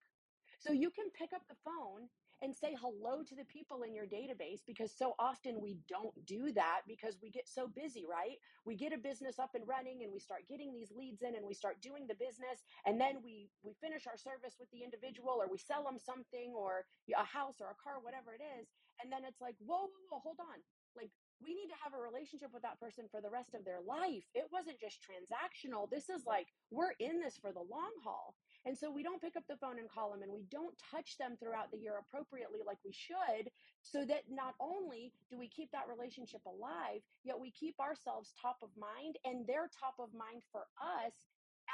So 0.60 0.72
you 0.72 0.92
can 0.92 1.10
pick 1.18 1.34
up 1.34 1.42
the 1.48 1.56
phone 1.64 2.08
and 2.44 2.54
say 2.54 2.76
hello 2.76 3.24
to 3.24 3.36
the 3.36 3.46
people 3.46 3.84
in 3.84 3.96
your 3.96 4.06
database 4.06 4.60
because 4.68 4.92
so 4.92 5.16
often 5.18 5.62
we 5.62 5.78
don't 5.88 6.14
do 6.28 6.52
that 6.52 6.82
because 6.88 7.18
we 7.24 7.32
get 7.32 7.48
so 7.48 7.68
busy, 7.72 8.04
right? 8.04 8.36
We 8.66 8.76
get 8.76 8.92
a 8.92 8.98
business 8.98 9.40
up 9.40 9.56
and 9.56 9.66
running 9.66 10.04
and 10.04 10.12
we 10.12 10.20
start 10.20 10.44
getting 10.50 10.74
these 10.74 10.92
leads 10.92 11.24
in 11.24 11.36
and 11.36 11.48
we 11.48 11.54
start 11.56 11.82
doing 11.82 12.06
the 12.06 12.20
business 12.20 12.68
and 12.86 13.00
then 13.00 13.24
we 13.24 13.50
we 13.64 13.74
finish 13.80 14.06
our 14.08 14.18
service 14.18 14.60
with 14.60 14.70
the 14.72 14.84
individual 14.84 15.40
or 15.40 15.48
we 15.50 15.58
sell 15.58 15.84
them 15.88 15.98
something 15.98 16.52
or 16.52 16.86
a 17.16 17.24
house 17.24 17.64
or 17.64 17.72
a 17.72 17.80
car 17.80 18.04
whatever 18.04 18.36
it 18.36 18.44
is 18.60 18.68
and 19.02 19.12
then 19.12 19.24
it's 19.26 19.42
like, 19.42 19.56
"Whoa, 19.60 19.88
whoa, 19.88 20.06
whoa 20.10 20.20
hold 20.20 20.40
on." 20.40 20.60
Like 20.96 21.12
we 21.42 21.56
need 21.56 21.68
to 21.72 21.82
have 21.84 21.94
a 21.94 22.02
relationship 22.02 22.54
with 22.54 22.64
that 22.64 22.80
person 22.80 23.06
for 23.10 23.22
the 23.22 23.30
rest 23.30 23.56
of 23.56 23.66
their 23.66 23.82
life. 23.82 24.24
It 24.36 24.48
wasn't 24.52 24.80
just 24.80 25.00
transactional. 25.02 25.90
This 25.90 26.10
is 26.10 26.26
like 26.26 26.48
we're 26.72 26.94
in 27.00 27.20
this 27.20 27.38
for 27.40 27.52
the 27.52 27.64
long 27.64 27.92
haul. 28.04 28.36
And 28.66 28.78
so 28.78 28.90
we 28.90 29.04
don't 29.04 29.22
pick 29.22 29.36
up 29.36 29.44
the 29.50 29.58
phone 29.58 29.80
and 29.80 29.92
call 29.92 30.12
them 30.12 30.24
and 30.24 30.32
we 30.32 30.46
don't 30.50 30.76
touch 30.92 31.18
them 31.18 31.36
throughout 31.36 31.72
the 31.72 31.78
year 31.78 32.00
appropriately 32.00 32.60
like 32.66 32.80
we 32.86 32.94
should, 32.94 33.52
so 33.82 34.06
that 34.06 34.32
not 34.32 34.56
only 34.60 35.12
do 35.30 35.38
we 35.38 35.48
keep 35.48 35.72
that 35.72 35.92
relationship 35.92 36.42
alive, 36.48 37.04
yet 37.24 37.40
we 37.40 37.52
keep 37.52 37.80
ourselves 37.80 38.34
top 38.40 38.58
of 38.64 38.70
mind 38.80 39.20
and 39.26 39.46
they're 39.48 39.68
top 39.68 40.00
of 40.00 40.14
mind 40.16 40.44
for 40.52 40.68
us 40.80 41.14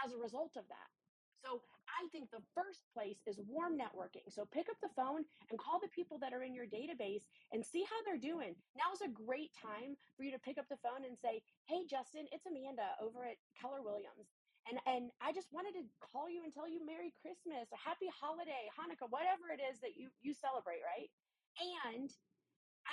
as 0.05 0.13
a 0.13 0.17
result 0.17 0.57
of 0.57 0.65
that. 0.69 0.89
So 1.45 1.61
I 1.87 2.07
think 2.11 2.31
the 2.31 2.43
first 2.53 2.83
place 2.93 3.21
is 3.25 3.39
warm 3.47 3.77
networking. 3.77 4.27
So 4.29 4.45
pick 4.51 4.67
up 4.69 4.77
the 4.83 4.91
phone 4.95 5.23
and 5.49 5.59
call 5.59 5.79
the 5.79 5.91
people 5.95 6.19
that 6.19 6.33
are 6.33 6.43
in 6.43 6.53
your 6.53 6.67
database 6.67 7.23
and 7.51 7.65
see 7.65 7.83
how 7.87 7.95
they're 8.03 8.19
doing. 8.19 8.55
Now 8.75 8.91
is 8.93 9.01
a 9.01 9.11
great 9.11 9.51
time 9.55 9.95
for 10.17 10.23
you 10.23 10.31
to 10.31 10.39
pick 10.39 10.57
up 10.57 10.67
the 10.69 10.81
phone 10.83 11.07
and 11.07 11.17
say, 11.17 11.41
Hey, 11.65 11.87
Justin, 11.89 12.27
it's 12.31 12.45
Amanda 12.45 12.95
over 13.01 13.23
at 13.25 13.39
Keller 13.55 13.81
Williams. 13.81 14.27
And, 14.67 14.77
and 14.85 15.09
I 15.23 15.31
just 15.31 15.49
wanted 15.53 15.73
to 15.79 15.83
call 16.03 16.29
you 16.29 16.43
and 16.43 16.53
tell 16.53 16.67
you 16.67 16.83
Merry 16.85 17.13
Christmas 17.21 17.71
or 17.71 17.79
Happy 17.79 18.11
Holiday, 18.11 18.67
Hanukkah, 18.75 19.09
whatever 19.09 19.49
it 19.53 19.61
is 19.63 19.79
that 19.81 19.95
you, 19.95 20.09
you 20.21 20.33
celebrate, 20.35 20.83
right? 20.83 21.09
And 21.89 22.11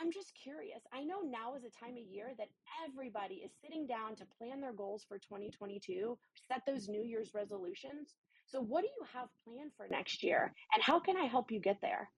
I'm 0.00 0.12
just 0.12 0.33
curious. 0.35 0.83
I 0.92 1.05
know 1.05 1.20
now 1.24 1.55
is 1.55 1.64
a 1.64 1.70
time 1.70 1.96
of 1.96 2.05
year 2.05 2.33
that 2.38 2.48
everybody 2.85 3.37
is 3.37 3.52
sitting 3.62 3.87
down 3.87 4.16
to 4.16 4.26
plan 4.38 4.61
their 4.61 4.72
goals 4.72 5.05
for 5.09 5.18
2022, 5.18 6.18
set 6.48 6.62
those 6.66 6.88
New 6.88 7.02
Year's 7.02 7.33
resolutions. 7.35 8.14
So, 8.46 8.61
what 8.61 8.83
do 8.83 8.88
you 8.88 9.07
have 9.12 9.29
planned 9.44 9.72
for 9.76 9.87
next 9.90 10.22
year? 10.22 10.52
And 10.74 10.83
how 10.83 11.00
can 11.00 11.16
I 11.16 11.24
help 11.24 11.50
you 11.50 11.61
get 11.61 11.79
there? 11.81 12.11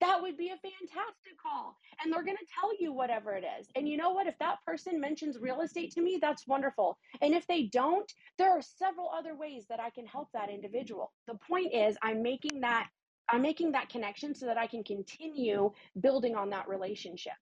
That 0.00 0.20
would 0.20 0.36
be 0.36 0.48
a 0.48 0.56
fantastic 0.56 1.40
call. 1.42 1.76
And 2.02 2.12
they're 2.12 2.24
going 2.24 2.36
to 2.36 2.54
tell 2.60 2.70
you 2.78 2.92
whatever 2.92 3.32
it 3.32 3.44
is. 3.58 3.68
And 3.74 3.88
you 3.88 3.96
know 3.96 4.10
what? 4.10 4.26
If 4.26 4.38
that 4.40 4.58
person 4.66 5.00
mentions 5.00 5.38
real 5.38 5.62
estate 5.62 5.92
to 5.92 6.02
me, 6.02 6.18
that's 6.20 6.46
wonderful. 6.46 6.98
And 7.22 7.34
if 7.34 7.46
they 7.46 7.64
don't, 7.64 8.10
there 8.38 8.50
are 8.50 8.62
several 8.62 9.10
other 9.16 9.34
ways 9.34 9.64
that 9.70 9.80
I 9.80 9.90
can 9.90 10.06
help 10.06 10.28
that 10.32 10.50
individual. 10.50 11.12
The 11.26 11.38
point 11.48 11.72
is, 11.72 11.96
I'm 12.02 12.22
making 12.22 12.60
that. 12.60 12.88
I'm 13.28 13.42
making 13.42 13.72
that 13.72 13.88
connection 13.88 14.36
so 14.36 14.46
that 14.46 14.58
I 14.58 14.68
can 14.68 14.84
continue 14.84 15.72
building 16.00 16.36
on 16.36 16.50
that 16.50 16.68
relationship. 16.68 17.32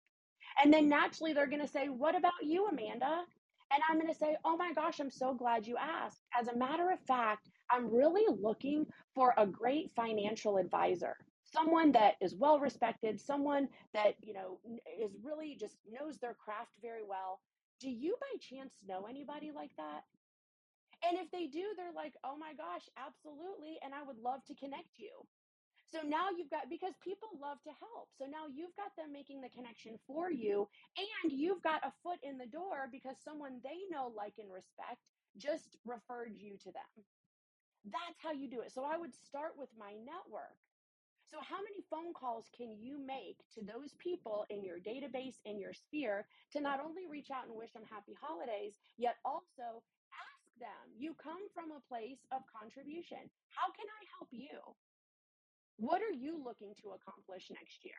And 0.63 0.73
then 0.73 0.89
naturally, 0.89 1.35
they're 1.35 1.47
going 1.47 1.61
to 1.61 1.69
say, 1.69 1.89
What 1.89 2.17
about 2.17 2.33
you, 2.43 2.67
Amanda? 2.69 3.25
And 3.73 3.83
I'm 3.91 3.99
going 3.99 4.13
to 4.13 4.19
say, 4.19 4.37
Oh 4.45 4.57
my 4.57 4.73
gosh, 4.73 5.01
I'm 5.01 5.11
so 5.11 5.35
glad 5.35 5.67
you 5.67 5.77
asked. 5.77 6.23
As 6.39 6.49
a 6.49 6.57
matter 6.57 6.91
of 6.91 7.01
fact, 7.01 7.51
I'm 7.71 7.93
really 7.93 8.25
looking 8.41 8.87
for 9.15 9.35
a 9.37 9.47
great 9.47 9.91
financial 9.97 10.57
advisor 10.57 11.17
someone 11.55 11.93
that 11.93 12.15
is 12.21 12.35
well 12.35 12.59
respected, 12.59 13.21
someone 13.21 13.69
that, 13.95 14.15
you 14.21 14.35
know, 14.35 14.59
is 15.01 15.13
really 15.23 15.57
just 15.59 15.77
knows 15.91 16.19
their 16.19 16.35
craft 16.35 16.73
very 16.83 17.03
well. 17.07 17.41
Do 17.81 17.89
you 17.89 18.17
by 18.21 18.39
chance 18.41 18.75
know 18.87 19.07
anybody 19.09 19.51
like 19.55 19.71
that? 19.77 20.03
And 21.07 21.19
if 21.19 21.31
they 21.31 21.47
do, 21.47 21.63
they're 21.77 21.95
like, 21.95 22.15
oh 22.25 22.37
my 22.37 22.55
gosh, 22.55 22.89
absolutely. 22.97 23.79
And 23.85 23.93
I 23.95 24.03
would 24.03 24.19
love 24.19 24.45
to 24.47 24.55
connect 24.55 24.99
you. 24.99 25.13
So 25.93 26.01
now 26.03 26.33
you've 26.35 26.51
got, 26.51 26.67
because 26.71 26.95
people 27.05 27.29
love 27.39 27.63
to 27.63 27.71
help. 27.79 28.09
So 28.19 28.25
now 28.25 28.51
you've 28.51 28.75
got 28.75 28.97
them 28.97 29.13
making 29.13 29.43
the 29.43 29.53
connection 29.53 29.95
for 30.09 30.31
you, 30.33 30.67
and 30.99 31.31
you've 31.31 31.63
got 31.63 31.85
a 31.87 31.93
foot 32.03 32.19
in 32.25 32.39
the 32.39 32.51
door 32.51 32.89
because 32.91 33.15
someone 33.23 33.61
they 33.63 33.79
know, 33.93 34.11
like, 34.17 34.35
and 34.41 34.51
respect 34.51 34.99
just 35.37 35.77
referred 35.85 36.35
you 36.35 36.57
to 36.65 36.73
them. 36.73 36.93
That's 37.85 38.19
how 38.25 38.33
you 38.33 38.49
do 38.49 38.63
it. 38.63 38.73
So 38.73 38.83
I 38.83 38.97
would 38.97 39.15
start 39.15 39.53
with 39.57 39.69
my 39.79 39.93
network. 39.93 40.57
So, 41.35 41.43
how 41.43 41.59
many 41.67 41.83
phone 41.91 42.15
calls 42.15 42.47
can 42.55 42.79
you 42.79 42.95
make 42.95 43.43
to 43.59 43.61
those 43.67 43.91
people 43.99 44.47
in 44.55 44.63
your 44.63 44.79
database, 44.79 45.43
in 45.43 45.59
your 45.59 45.75
sphere, 45.75 46.31
to 46.55 46.63
not 46.63 46.79
only 46.79 47.11
reach 47.11 47.35
out 47.35 47.51
and 47.51 47.59
wish 47.59 47.75
them 47.75 47.83
happy 47.91 48.15
holidays, 48.15 48.79
yet 49.03 49.19
also 49.27 49.83
ask 50.15 50.47
them? 50.63 50.95
You 50.95 51.19
come 51.19 51.43
from 51.51 51.75
a 51.75 51.83
place 51.91 52.23
of 52.31 52.47
contribution. 52.47 53.19
How 53.51 53.67
can 53.75 53.91
I 53.91 54.03
help 54.15 54.31
you? 54.31 54.63
What 55.75 56.07
are 56.07 56.15
you 56.15 56.39
looking 56.39 56.71
to 56.87 56.95
accomplish 56.95 57.51
next 57.51 57.83
year? 57.83 57.99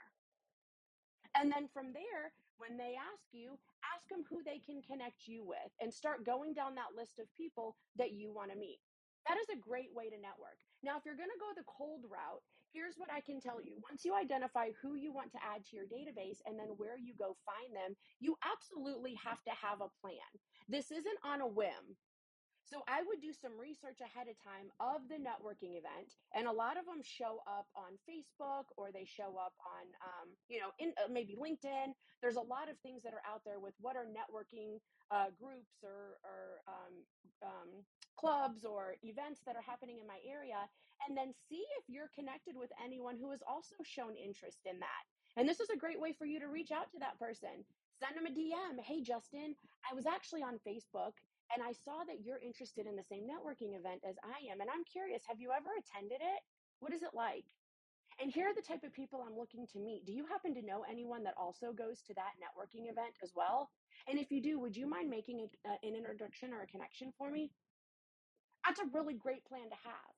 And 1.36 1.52
then 1.52 1.68
from 1.68 1.92
there, 1.92 2.32
when 2.56 2.80
they 2.80 2.96
ask 2.96 3.36
you, 3.36 3.60
ask 3.84 4.08
them 4.08 4.24
who 4.32 4.48
they 4.48 4.64
can 4.64 4.80
connect 4.80 5.28
you 5.28 5.44
with 5.44 5.76
and 5.84 5.92
start 5.92 6.24
going 6.24 6.56
down 6.56 6.72
that 6.80 6.96
list 6.96 7.20
of 7.20 7.28
people 7.36 7.76
that 8.00 8.16
you 8.16 8.32
want 8.32 8.56
to 8.56 8.56
meet. 8.56 8.80
That 9.28 9.36
is 9.44 9.52
a 9.52 9.60
great 9.60 9.92
way 9.92 10.08
to 10.08 10.16
network. 10.16 10.64
Now, 10.88 10.96
if 10.96 11.04
you're 11.04 11.20
going 11.20 11.36
to 11.36 11.44
go 11.44 11.52
the 11.52 11.68
cold 11.68 12.08
route, 12.08 12.40
here's 12.76 12.96
what 12.98 13.08
I 13.10 13.22
can 13.22 13.40
tell 13.40 13.64
you. 13.64 13.80
Once 13.90 14.04
you 14.04 14.14
identify 14.14 14.76
who 14.82 14.96
you 14.96 15.14
want 15.14 15.32
to 15.32 15.40
add 15.40 15.64
to 15.72 15.76
your 15.80 15.86
database 15.86 16.44
and 16.46 16.60
then 16.60 16.76
where 16.76 17.00
you 17.00 17.16
go 17.18 17.40
find 17.48 17.72
them, 17.72 17.96
you 18.20 18.36
absolutely 18.44 19.16
have 19.16 19.42
to 19.48 19.52
have 19.56 19.80
a 19.80 19.94
plan. 20.04 20.28
This 20.68 20.92
isn't 20.92 21.20
on 21.24 21.40
a 21.40 21.48
whim. 21.48 21.96
So 22.66 22.82
I 22.90 23.06
would 23.06 23.22
do 23.22 23.30
some 23.30 23.54
research 23.62 24.02
ahead 24.02 24.26
of 24.26 24.34
time 24.42 24.74
of 24.82 25.06
the 25.06 25.22
networking 25.22 25.78
event, 25.78 26.18
and 26.34 26.50
a 26.50 26.52
lot 26.52 26.82
of 26.82 26.90
them 26.90 27.06
show 27.06 27.46
up 27.46 27.70
on 27.78 27.94
Facebook 28.10 28.74
or 28.74 28.90
they 28.90 29.06
show 29.06 29.38
up 29.38 29.54
on, 29.62 29.86
um, 30.02 30.34
you 30.50 30.58
know, 30.58 30.74
in 30.82 30.90
uh, 30.98 31.06
maybe 31.06 31.38
LinkedIn. 31.38 31.94
There's 32.26 32.42
a 32.42 32.50
lot 32.50 32.66
of 32.66 32.82
things 32.82 33.06
that 33.06 33.14
are 33.14 33.22
out 33.22 33.46
there 33.46 33.62
with 33.62 33.78
what 33.78 33.94
are 33.96 34.10
networking 34.10 34.82
uh, 35.14 35.30
groups 35.38 35.78
or, 35.86 36.18
or 36.26 36.66
um, 36.66 36.94
um, 37.46 37.70
clubs 38.18 38.66
or 38.66 38.98
events 39.06 39.46
that 39.46 39.56
are 39.56 39.66
happening 39.66 40.02
in 40.02 40.10
my 40.10 40.18
area, 40.26 40.66
and 41.06 41.14
then 41.14 41.38
see 41.46 41.62
if 41.78 41.86
you're 41.86 42.10
connected 42.18 42.58
with 42.58 42.74
anyone 42.82 43.14
who 43.14 43.30
has 43.30 43.46
also 43.46 43.78
shown 43.86 44.18
interest 44.18 44.66
in 44.66 44.82
that. 44.82 45.04
And 45.38 45.48
this 45.48 45.60
is 45.60 45.70
a 45.70 45.78
great 45.78 46.02
way 46.02 46.14
for 46.18 46.26
you 46.26 46.40
to 46.40 46.48
reach 46.48 46.72
out 46.72 46.90
to 46.92 47.00
that 47.00 47.20
person. 47.20 47.62
Send 48.02 48.18
them 48.18 48.26
a 48.26 48.34
DM. 48.34 48.82
Hey, 48.82 49.02
Justin, 49.02 49.54
I 49.86 49.94
was 49.94 50.06
actually 50.06 50.42
on 50.42 50.60
Facebook 50.68 51.14
and 51.54 51.62
I 51.62 51.74
saw 51.74 52.04
that 52.08 52.26
you're 52.26 52.42
interested 52.42 52.88
in 52.88 52.96
the 52.96 53.06
same 53.06 53.30
networking 53.30 53.78
event 53.78 54.02
as 54.08 54.16
I 54.24 54.50
am. 54.50 54.62
And 54.62 54.70
I'm 54.70 54.84
curious, 54.84 55.22
have 55.28 55.40
you 55.40 55.52
ever 55.54 55.70
attended 55.78 56.22
it? 56.22 56.42
What 56.80 56.94
is 56.94 57.04
it 57.04 57.14
like? 57.14 57.46
And 58.22 58.32
here 58.32 58.48
are 58.48 58.56
the 58.56 58.64
type 58.64 58.84
of 58.84 58.96
people 58.96 59.22
I'm 59.22 59.38
looking 59.38 59.68
to 59.76 59.80
meet. 59.80 60.06
Do 60.06 60.14
you 60.14 60.26
happen 60.26 60.56
to 60.56 60.64
know 60.66 60.88
anyone 60.88 61.24
that 61.28 61.36
also 61.36 61.76
goes 61.76 62.02
to 62.08 62.14
that 62.16 62.40
networking 62.40 62.90
event 62.90 63.20
as 63.22 63.32
well? 63.36 63.70
And 64.08 64.18
if 64.18 64.32
you 64.32 64.42
do, 64.42 64.60
would 64.60 64.76
you 64.76 64.88
mind 64.88 65.10
making 65.10 65.44
a, 65.44 65.48
uh, 65.68 65.78
an 65.84 65.96
introduction 65.96 66.54
or 66.54 66.64
a 66.64 66.68
connection 66.68 67.12
for 67.18 67.30
me? 67.30 67.52
That's 68.66 68.80
a 68.80 68.90
really 68.94 69.16
great 69.16 69.44
plan 69.46 69.68
to 69.70 69.80
have. 69.84 70.14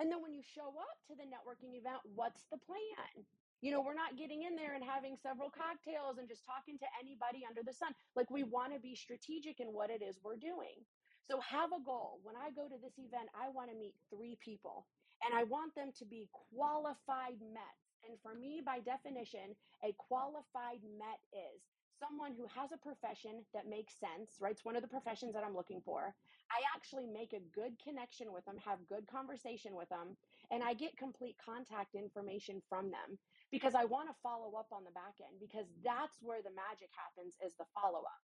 And 0.00 0.10
then 0.10 0.22
when 0.22 0.32
you 0.32 0.42
show 0.42 0.72
up 0.80 0.96
to 1.08 1.14
the 1.14 1.28
networking 1.28 1.76
event, 1.76 2.00
what's 2.14 2.40
the 2.50 2.58
plan? 2.58 3.24
You 3.62 3.70
know, 3.70 3.80
we're 3.80 3.94
not 3.94 4.18
getting 4.18 4.42
in 4.42 4.58
there 4.58 4.74
and 4.74 4.82
having 4.82 5.14
several 5.22 5.46
cocktails 5.46 6.18
and 6.18 6.26
just 6.26 6.42
talking 6.42 6.82
to 6.82 6.88
anybody 6.98 7.46
under 7.46 7.62
the 7.62 7.72
sun. 7.72 7.94
Like, 8.18 8.26
we 8.26 8.42
want 8.42 8.74
to 8.74 8.82
be 8.82 8.98
strategic 8.98 9.62
in 9.62 9.70
what 9.70 9.86
it 9.88 10.02
is 10.02 10.18
we're 10.18 10.36
doing. 10.36 10.82
So, 11.30 11.38
have 11.38 11.70
a 11.70 11.78
goal. 11.78 12.18
When 12.26 12.34
I 12.34 12.50
go 12.50 12.66
to 12.66 12.78
this 12.82 12.98
event, 12.98 13.30
I 13.38 13.54
want 13.54 13.70
to 13.70 13.78
meet 13.78 13.94
three 14.10 14.34
people 14.42 14.84
and 15.22 15.30
I 15.30 15.46
want 15.46 15.74
them 15.78 15.94
to 15.98 16.04
be 16.04 16.26
qualified 16.50 17.38
METs. 17.38 17.86
And 18.02 18.18
for 18.18 18.34
me, 18.34 18.58
by 18.66 18.82
definition, 18.82 19.54
a 19.86 19.94
qualified 19.94 20.82
MET 20.98 21.22
is 21.30 21.62
someone 22.02 22.34
who 22.34 22.50
has 22.50 22.74
a 22.74 22.82
profession 22.82 23.46
that 23.54 23.70
makes 23.70 23.94
sense, 24.02 24.42
right? 24.42 24.50
It's 24.50 24.64
one 24.66 24.74
of 24.74 24.82
the 24.82 24.90
professions 24.90 25.34
that 25.38 25.46
I'm 25.46 25.54
looking 25.54 25.80
for. 25.86 26.10
I 26.50 26.58
actually 26.74 27.06
make 27.06 27.32
a 27.32 27.46
good 27.54 27.78
connection 27.78 28.34
with 28.34 28.44
them, 28.44 28.58
have 28.58 28.82
good 28.90 29.06
conversation 29.06 29.78
with 29.78 29.88
them, 29.88 30.18
and 30.50 30.66
I 30.66 30.74
get 30.74 30.98
complete 30.98 31.36
contact 31.38 31.94
information 31.94 32.60
from 32.68 32.90
them 32.90 33.18
because 33.52 33.76
I 33.76 33.84
want 33.84 34.08
to 34.08 34.16
follow 34.24 34.56
up 34.56 34.72
on 34.72 34.82
the 34.82 34.96
back 34.96 35.20
end 35.20 35.36
because 35.38 35.68
that's 35.84 36.16
where 36.24 36.40
the 36.40 36.50
magic 36.56 36.88
happens 36.96 37.36
is 37.44 37.52
the 37.60 37.68
follow 37.76 38.00
up. 38.00 38.24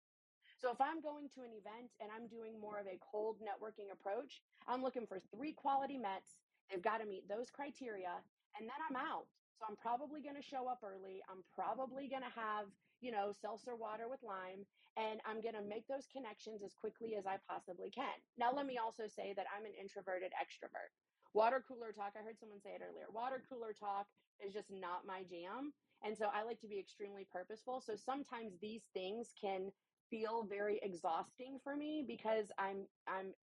So 0.58 0.72
if 0.72 0.82
I'm 0.82 1.04
going 1.04 1.30
to 1.38 1.46
an 1.46 1.54
event 1.54 1.94
and 2.02 2.10
I'm 2.10 2.26
doing 2.26 2.58
more 2.58 2.80
of 2.80 2.88
a 2.88 2.98
cold 2.98 3.38
networking 3.44 3.94
approach, 3.94 4.42
I'm 4.66 4.82
looking 4.82 5.06
for 5.06 5.20
three 5.36 5.54
quality 5.54 6.00
METs. 6.00 6.40
They've 6.72 6.82
got 6.82 7.04
to 7.04 7.06
meet 7.06 7.28
those 7.30 7.52
criteria 7.52 8.24
and 8.58 8.66
then 8.66 8.80
I'm 8.90 8.98
out. 8.98 9.30
So 9.60 9.68
I'm 9.70 9.76
probably 9.78 10.24
going 10.24 10.40
to 10.40 10.42
show 10.42 10.66
up 10.66 10.82
early. 10.82 11.22
I'm 11.30 11.44
probably 11.54 12.08
going 12.08 12.26
to 12.26 12.34
have, 12.34 12.72
you 13.02 13.12
know, 13.12 13.36
seltzer 13.36 13.76
water 13.76 14.10
with 14.10 14.24
lime 14.24 14.66
and 14.98 15.22
I'm 15.30 15.44
going 15.46 15.54
to 15.60 15.62
make 15.62 15.86
those 15.86 16.10
connections 16.10 16.64
as 16.66 16.74
quickly 16.74 17.14
as 17.20 17.28
I 17.28 17.38
possibly 17.46 17.92
can. 17.92 18.18
Now 18.40 18.50
let 18.56 18.66
me 18.66 18.80
also 18.80 19.06
say 19.06 19.36
that 19.36 19.46
I'm 19.54 19.66
an 19.66 19.78
introverted 19.78 20.32
extrovert. 20.34 20.90
Water 21.34 21.64
cooler 21.68 21.92
talk, 21.92 22.14
I 22.20 22.24
heard 22.24 22.40
someone 22.40 22.62
say 22.62 22.72
it 22.72 22.82
earlier. 22.82 23.06
Water 23.14 23.42
mm. 23.44 23.50
cooler 23.50 23.74
talk 23.74 24.08
is 24.46 24.54
just 24.54 24.70
not 24.70 25.06
my 25.06 25.24
jam. 25.24 25.74
And 26.04 26.18
so 26.18 26.28
I 26.34 26.44
like 26.44 26.60
to 26.62 26.68
be 26.68 26.80
extremely 26.80 27.26
purposeful. 27.32 27.82
So 27.82 27.96
sometimes 27.96 28.54
these 28.62 28.84
things 28.94 29.34
can 29.40 29.72
feel 30.10 30.48
very 30.48 30.80
exhausting 30.84 31.60
for 31.64 31.76
me 31.76 32.04
because 32.08 32.46
I'm 32.58 32.88
I'm 33.08 33.34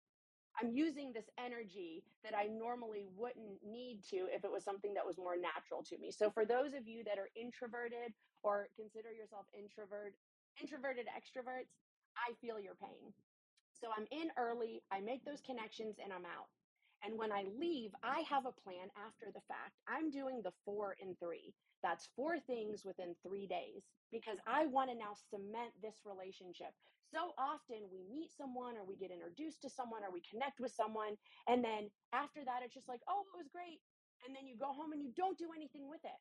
I'm 0.60 0.70
using 0.70 1.12
this 1.12 1.26
energy 1.36 2.04
that 2.22 2.32
I 2.32 2.46
normally 2.46 3.06
wouldn't 3.16 3.58
need 3.66 4.04
to 4.10 4.30
if 4.30 4.44
it 4.44 4.52
was 4.52 4.62
something 4.62 4.94
that 4.94 5.04
was 5.04 5.18
more 5.18 5.34
natural 5.36 5.82
to 5.90 5.98
me. 5.98 6.12
So 6.12 6.30
for 6.30 6.46
those 6.46 6.74
of 6.74 6.86
you 6.86 7.02
that 7.04 7.18
are 7.18 7.28
introverted 7.34 8.14
or 8.42 8.68
consider 8.76 9.10
yourself 9.10 9.46
introvert 9.52 10.14
introverted 10.62 11.06
extroverts, 11.10 11.74
I 12.14 12.32
feel 12.40 12.60
your 12.60 12.76
pain. 12.78 13.12
So 13.74 13.88
I'm 13.90 14.06
in 14.12 14.30
early, 14.38 14.82
I 14.92 15.00
make 15.00 15.24
those 15.24 15.40
connections 15.40 15.96
and 16.02 16.12
I'm 16.12 16.24
out. 16.24 16.46
And 17.04 17.18
when 17.18 17.32
I 17.32 17.44
leave, 17.60 17.92
I 18.02 18.24
have 18.30 18.46
a 18.46 18.56
plan 18.64 18.88
after 18.96 19.28
the 19.28 19.44
fact. 19.46 19.76
I'm 19.86 20.10
doing 20.10 20.40
the 20.42 20.56
four 20.64 20.96
in 21.00 21.14
three. 21.20 21.52
That's 21.82 22.08
four 22.16 22.40
things 22.40 22.84
within 22.84 23.14
three 23.20 23.46
days 23.46 23.84
because 24.10 24.40
I 24.48 24.66
want 24.66 24.90
to 24.90 24.96
now 24.96 25.12
cement 25.28 25.76
this 25.84 26.00
relationship. 26.08 26.72
So 27.12 27.36
often 27.36 27.84
we 27.92 28.02
meet 28.08 28.32
someone 28.32 28.74
or 28.80 28.88
we 28.88 28.96
get 28.96 29.12
introduced 29.12 29.60
to 29.62 29.70
someone 29.70 30.02
or 30.02 30.10
we 30.10 30.24
connect 30.24 30.58
with 30.58 30.72
someone. 30.72 31.20
And 31.46 31.62
then 31.62 31.92
after 32.16 32.40
that, 32.42 32.64
it's 32.64 32.74
just 32.74 32.88
like, 32.88 33.04
oh, 33.06 33.28
it 33.28 33.36
was 33.36 33.52
great. 33.52 33.84
And 34.24 34.32
then 34.34 34.48
you 34.48 34.56
go 34.56 34.72
home 34.72 34.96
and 34.96 35.04
you 35.04 35.12
don't 35.12 35.36
do 35.36 35.52
anything 35.54 35.86
with 35.86 36.02
it. 36.02 36.20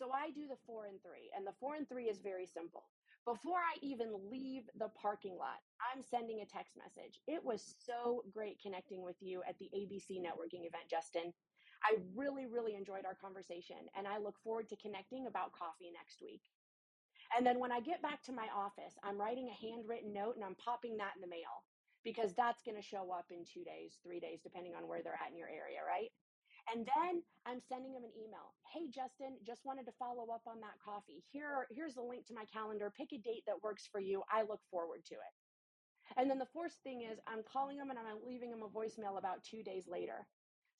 So 0.00 0.10
I 0.10 0.32
do 0.32 0.48
the 0.48 0.58
four 0.64 0.88
and 0.88 0.96
three. 1.04 1.28
And 1.36 1.46
the 1.46 1.54
four 1.60 1.76
and 1.76 1.86
three 1.86 2.08
is 2.08 2.24
very 2.24 2.48
simple. 2.48 2.88
Before 3.24 3.58
I 3.58 3.78
even 3.82 4.10
leave 4.30 4.64
the 4.78 4.88
parking 5.00 5.36
lot, 5.38 5.62
I'm 5.78 6.02
sending 6.02 6.40
a 6.40 6.46
text 6.46 6.74
message. 6.76 7.20
It 7.28 7.44
was 7.44 7.76
so 7.86 8.24
great 8.32 8.58
connecting 8.60 9.02
with 9.02 9.16
you 9.20 9.42
at 9.48 9.58
the 9.58 9.70
ABC 9.70 10.18
networking 10.18 10.66
event, 10.66 10.90
Justin. 10.90 11.32
I 11.84 11.98
really, 12.16 12.46
really 12.46 12.74
enjoyed 12.74 13.06
our 13.06 13.14
conversation, 13.14 13.78
and 13.96 14.08
I 14.08 14.18
look 14.18 14.38
forward 14.42 14.68
to 14.70 14.76
connecting 14.76 15.26
about 15.26 15.52
coffee 15.52 15.92
next 15.94 16.20
week. 16.22 16.42
And 17.36 17.46
then 17.46 17.58
when 17.58 17.72
I 17.72 17.80
get 17.80 18.02
back 18.02 18.22
to 18.24 18.32
my 18.32 18.48
office, 18.54 18.98
I'm 19.02 19.18
writing 19.18 19.48
a 19.48 19.66
handwritten 19.66 20.12
note 20.12 20.36
and 20.36 20.44
I'm 20.44 20.56
popping 20.56 20.96
that 20.98 21.16
in 21.16 21.22
the 21.22 21.32
mail 21.32 21.64
because 22.04 22.34
that's 22.34 22.62
going 22.62 22.76
to 22.76 22.82
show 22.84 23.10
up 23.10 23.26
in 23.30 23.44
two 23.46 23.64
days, 23.64 23.96
three 24.04 24.20
days, 24.20 24.40
depending 24.42 24.74
on 24.76 24.86
where 24.88 25.00
they're 25.02 25.18
at 25.18 25.32
in 25.32 25.38
your 25.38 25.48
area, 25.48 25.80
right? 25.86 26.10
And 26.70 26.86
then 26.86 27.22
I'm 27.46 27.60
sending 27.60 27.92
them 27.92 28.04
an 28.04 28.14
email. 28.14 28.54
Hey, 28.72 28.86
Justin, 28.92 29.38
just 29.46 29.64
wanted 29.64 29.86
to 29.86 29.98
follow 29.98 30.30
up 30.30 30.42
on 30.46 30.60
that 30.60 30.78
coffee. 30.84 31.24
Here, 31.32 31.66
here's 31.70 31.94
the 31.94 32.02
link 32.02 32.26
to 32.28 32.34
my 32.34 32.44
calendar. 32.46 32.92
Pick 32.94 33.12
a 33.12 33.18
date 33.18 33.42
that 33.46 33.62
works 33.62 33.88
for 33.90 34.00
you. 34.00 34.22
I 34.30 34.42
look 34.42 34.60
forward 34.70 35.04
to 35.06 35.14
it. 35.14 35.34
And 36.16 36.28
then 36.30 36.38
the 36.38 36.50
fourth 36.52 36.76
thing 36.84 37.02
is 37.02 37.18
I'm 37.26 37.42
calling 37.42 37.78
them 37.78 37.90
and 37.90 37.98
I'm 37.98 38.22
leaving 38.26 38.50
them 38.50 38.62
a 38.62 38.68
voicemail 38.68 39.18
about 39.18 39.42
two 39.42 39.62
days 39.62 39.88
later. 39.88 40.26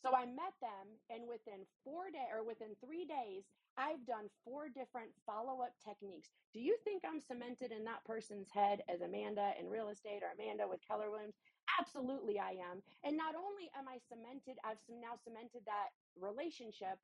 So 0.03 0.11
I 0.17 0.27
met 0.27 0.55
them, 0.61 0.99
and 1.11 1.29
within 1.29 1.63
four 1.85 2.11
day 2.11 2.27
or 2.35 2.43
within 2.45 2.75
three 2.85 3.07
days, 3.07 3.47
I've 3.79 4.05
done 4.05 4.27
four 4.45 4.69
different 4.69 5.11
follow 5.25 5.63
up 5.63 5.73
techniques. 5.79 6.29
Do 6.53 6.61
you 6.61 6.77
think 6.85 7.05
I'm 7.07 7.21
cemented 7.21 7.71
in 7.71 7.85
that 7.85 8.05
person's 8.05 8.51
head 8.53 8.83
as 8.93 9.01
Amanda 9.01 9.53
in 9.59 9.71
real 9.71 9.89
estate 9.91 10.23
or 10.23 10.35
Amanda 10.35 10.67
with 10.69 10.81
Keller 10.87 11.11
Williams? 11.11 11.39
Absolutely, 11.81 12.39
I 12.39 12.53
am. 12.61 12.83
And 13.05 13.17
not 13.17 13.35
only 13.35 13.71
am 13.77 13.89
I 13.89 13.99
cemented, 14.09 14.59
I've 14.65 14.81
some, 14.87 15.01
now 15.01 15.17
cemented 15.25 15.65
that 15.67 15.93
relationship, 16.19 16.99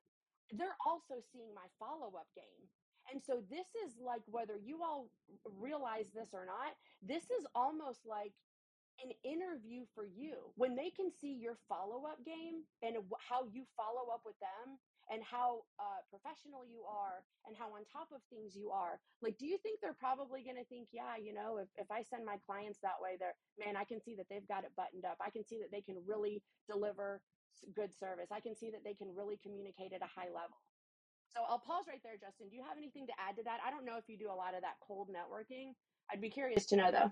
they're 0.51 0.77
also 0.85 1.21
seeing 1.31 1.53
my 1.53 1.65
follow 1.79 2.13
up 2.17 2.27
game. 2.35 2.65
And 3.11 3.21
so 3.23 3.41
this 3.49 3.65
is 3.85 3.97
like 3.97 4.21
whether 4.27 4.57
you 4.57 4.83
all 4.83 5.09
realize 5.45 6.11
this 6.13 6.29
or 6.33 6.45
not, 6.45 6.77
this 7.01 7.23
is 7.33 7.45
almost 7.55 8.05
like 8.05 8.33
an 9.03 9.11
interview 9.23 9.85
for 9.95 10.05
you 10.05 10.51
when 10.55 10.75
they 10.75 10.91
can 10.91 11.09
see 11.09 11.33
your 11.33 11.55
follow 11.67 12.05
up 12.05 12.19
game 12.25 12.63
and 12.83 12.97
how 13.17 13.45
you 13.51 13.63
follow 13.77 14.11
up 14.13 14.21
with 14.25 14.37
them 14.39 14.77
and 15.09 15.23
how 15.23 15.65
uh, 15.79 16.01
professional 16.09 16.61
you 16.65 16.85
are 16.85 17.25
and 17.45 17.57
how 17.57 17.67
on 17.73 17.81
top 17.85 18.09
of 18.13 18.21
things 18.29 18.55
you 18.55 18.69
are 18.69 18.99
like 19.21 19.37
do 19.37 19.45
you 19.45 19.57
think 19.57 19.81
they're 19.81 19.97
probably 19.97 20.43
going 20.43 20.57
to 20.57 20.65
think 20.65 20.87
yeah 20.91 21.17
you 21.17 21.33
know 21.33 21.57
if, 21.57 21.67
if 21.77 21.89
i 21.91 22.01
send 22.01 22.25
my 22.25 22.37
clients 22.45 22.79
that 22.81 22.97
way 23.01 23.17
they're 23.19 23.35
man 23.57 23.75
i 23.75 23.83
can 23.83 23.99
see 24.01 24.15
that 24.15 24.27
they've 24.29 24.47
got 24.47 24.63
it 24.63 24.71
buttoned 24.77 25.05
up. 25.05 25.17
I 25.19 25.29
can 25.29 25.43
see 25.43 25.59
that 25.59 25.71
they 25.71 25.81
can 25.81 25.97
really 26.05 26.41
deliver 26.67 27.21
good 27.75 27.93
service. 27.93 28.29
I 28.31 28.39
can 28.39 28.55
see 28.55 28.71
that 28.71 28.83
they 28.83 28.93
can 28.93 29.13
really 29.13 29.37
communicate 29.41 29.91
at 29.91 30.01
a 30.01 30.07
high 30.07 30.31
level. 30.31 30.57
So 31.33 31.41
i'll 31.47 31.59
pause 31.59 31.85
right 31.87 32.01
there 32.03 32.17
justin. 32.17 32.49
Do 32.49 32.55
you 32.55 32.63
have 32.63 32.77
anything 32.77 33.07
to 33.07 33.13
add 33.19 33.37
to 33.37 33.43
that? 33.43 33.59
I 33.65 33.71
don't 33.71 33.85
know 33.85 33.97
if 33.97 34.07
you 34.07 34.17
do 34.17 34.31
a 34.31 34.37
lot 34.37 34.55
of 34.55 34.61
that 34.61 34.77
cold 34.85 35.09
networking. 35.09 35.73
I'd 36.11 36.21
be 36.21 36.29
curious 36.29 36.65
to 36.67 36.75
know 36.75 36.91
though 36.91 37.11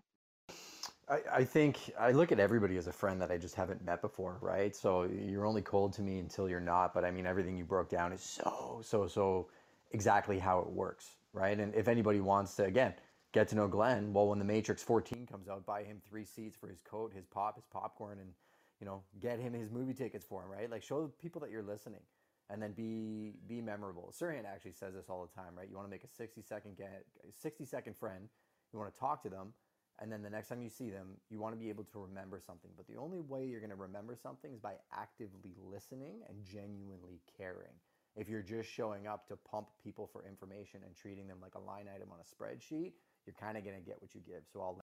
I, 1.10 1.20
I 1.32 1.44
think 1.44 1.92
I 2.00 2.12
look 2.12 2.32
at 2.32 2.40
everybody 2.40 2.78
as 2.78 2.88
a 2.88 2.92
friend 2.92 3.22
that 3.22 3.32
I 3.32 3.38
just 3.38 3.56
haven't 3.56 3.84
met 3.84 4.02
before, 4.02 4.38
right? 4.42 4.76
So 4.76 5.04
you're 5.04 5.46
only 5.46 5.62
cold 5.62 5.94
to 5.94 6.02
me 6.02 6.20
until 6.20 6.50
you're 6.50 6.60
not. 6.60 6.94
But 6.94 7.06
I 7.06 7.12
mean, 7.12 7.26
everything 7.26 7.58
you 7.58 7.64
broke 7.64 7.90
down 7.90 8.12
is 8.12 8.22
so, 8.22 8.82
so, 8.84 9.08
so 9.08 9.48
exactly 9.92 10.38
how 10.38 10.60
it 10.60 10.70
works, 10.70 11.16
right? 11.34 11.58
And 11.58 11.74
if 11.76 11.88
anybody 11.88 12.20
wants 12.20 12.56
to, 12.56 12.66
again, 12.66 12.94
get 13.32 13.48
to 13.50 13.56
know 13.56 13.68
Glenn, 13.68 14.12
well, 14.14 14.28
when 14.28 14.40
the 14.40 14.46
Matrix 14.46 14.84
14 14.84 15.26
comes 15.26 15.48
out, 15.48 15.66
buy 15.66 15.84
him 15.84 16.02
three 16.08 16.26
seats 16.26 16.58
for 16.58 16.68
his 16.68 16.82
coat, 16.82 17.14
his 17.14 17.26
pop, 17.26 17.56
his 17.56 17.66
popcorn, 17.72 18.20
and 18.20 18.32
you 18.80 18.86
know, 18.86 19.02
get 19.20 19.40
him 19.40 19.54
his 19.54 19.72
movie 19.72 19.94
tickets 19.94 20.26
for 20.26 20.44
him, 20.44 20.52
right? 20.52 20.70
Like 20.70 20.84
show 20.84 21.12
people 21.20 21.42
that 21.42 21.50
you're 21.50 21.64
listening, 21.64 22.02
and 22.50 22.62
then 22.62 22.74
be 22.74 23.34
be 23.48 23.60
memorable. 23.60 24.14
Sirhan 24.16 24.46
actually 24.46 24.74
says 24.74 24.94
this 24.94 25.10
all 25.10 25.28
the 25.28 25.34
time, 25.42 25.54
right? 25.58 25.68
You 25.68 25.76
want 25.76 25.88
to 25.88 25.92
make 25.92 26.04
a 26.04 26.08
60 26.08 26.42
second 26.44 26.78
get 26.78 27.06
60 27.42 27.66
second 27.66 27.96
friend. 27.96 28.30
You 28.72 28.78
want 28.78 28.94
to 28.94 29.00
talk 29.00 29.24
to 29.24 29.30
them 29.30 29.54
and 30.00 30.12
then 30.12 30.22
the 30.22 30.30
next 30.30 30.50
time 30.50 30.62
you 30.62 30.70
see 30.70 30.90
them, 30.90 31.08
you 31.30 31.40
want 31.40 31.56
to 31.56 31.60
be 31.60 31.70
able 31.70 31.84
to 31.86 32.00
remember 32.00 32.40
something. 32.40 32.70
But 32.78 32.88
the 32.88 32.98
only 32.98 33.20
way 33.20 33.46
you're 33.46 33.60
going 33.60 33.72
to 33.72 33.76
remember 33.76 34.16
something 34.16 34.52
is 34.54 34.60
by 34.60 34.74
actively 34.94 35.56
listening 35.70 36.22
and 36.30 36.38
genuinely 36.44 37.20
caring. 37.38 37.74
If 38.16 38.30
you're 38.30 38.44
just 38.44 38.70
showing 38.70 39.08
up 39.08 39.28
to 39.28 39.38
pump 39.50 39.68
people 39.84 40.08
for 40.12 40.24
information 40.26 40.82
and 40.86 40.96
treating 40.96 41.28
them 41.28 41.38
like 41.42 41.56
a 41.56 41.60
line 41.60 41.86
item 41.94 42.10
on 42.12 42.20
a 42.20 42.24
spreadsheet, 42.24 42.94
you're 43.26 43.36
kind 43.40 43.58
of 43.58 43.64
going 43.64 43.76
to 43.76 43.82
get 43.82 44.02
what 44.02 44.14
you 44.14 44.22
give. 44.26 44.44
So 44.52 44.62
I'll. 44.62 44.80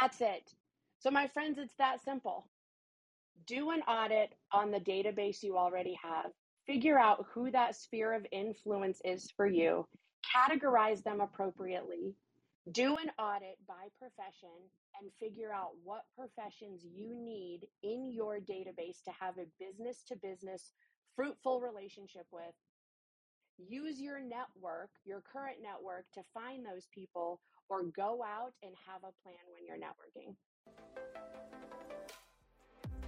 That's 0.00 0.20
it. 0.20 0.52
So, 0.98 1.10
my 1.10 1.28
friends, 1.28 1.58
it's 1.58 1.74
that 1.78 2.02
simple. 2.04 2.48
Do 3.46 3.70
an 3.70 3.80
audit 3.82 4.34
on 4.52 4.70
the 4.70 4.80
database 4.80 5.42
you 5.42 5.56
already 5.56 5.98
have, 6.02 6.30
figure 6.66 6.98
out 6.98 7.26
who 7.32 7.50
that 7.50 7.76
sphere 7.76 8.12
of 8.12 8.26
influence 8.32 9.00
is 9.04 9.30
for 9.36 9.46
you, 9.46 9.86
categorize 10.34 11.02
them 11.02 11.20
appropriately, 11.20 12.14
do 12.72 12.96
an 12.96 13.10
audit 13.18 13.58
by 13.68 13.88
profession 13.98 14.48
and 15.00 15.10
figure 15.20 15.52
out 15.52 15.70
what 15.82 16.04
professions 16.16 16.82
you 16.82 17.14
need 17.14 17.66
in 17.82 18.10
your 18.10 18.38
database 18.38 19.02
to 19.04 19.10
have 19.18 19.36
a 19.38 19.46
business 19.58 20.02
to 20.08 20.16
business 20.16 20.72
fruitful 21.14 21.60
relationship 21.60 22.26
with. 22.32 22.54
Use 23.58 24.00
your 24.00 24.18
network, 24.18 24.90
your 25.04 25.20
current 25.20 25.58
network, 25.62 26.06
to 26.14 26.22
find 26.32 26.64
those 26.64 26.88
people 26.92 27.40
or 27.68 27.84
go 27.84 28.22
out 28.24 28.52
and 28.62 28.72
have 28.86 29.02
a 29.02 29.12
plan 29.22 29.36
when 29.52 29.64
you're 29.66 29.76
networking. 29.76 30.34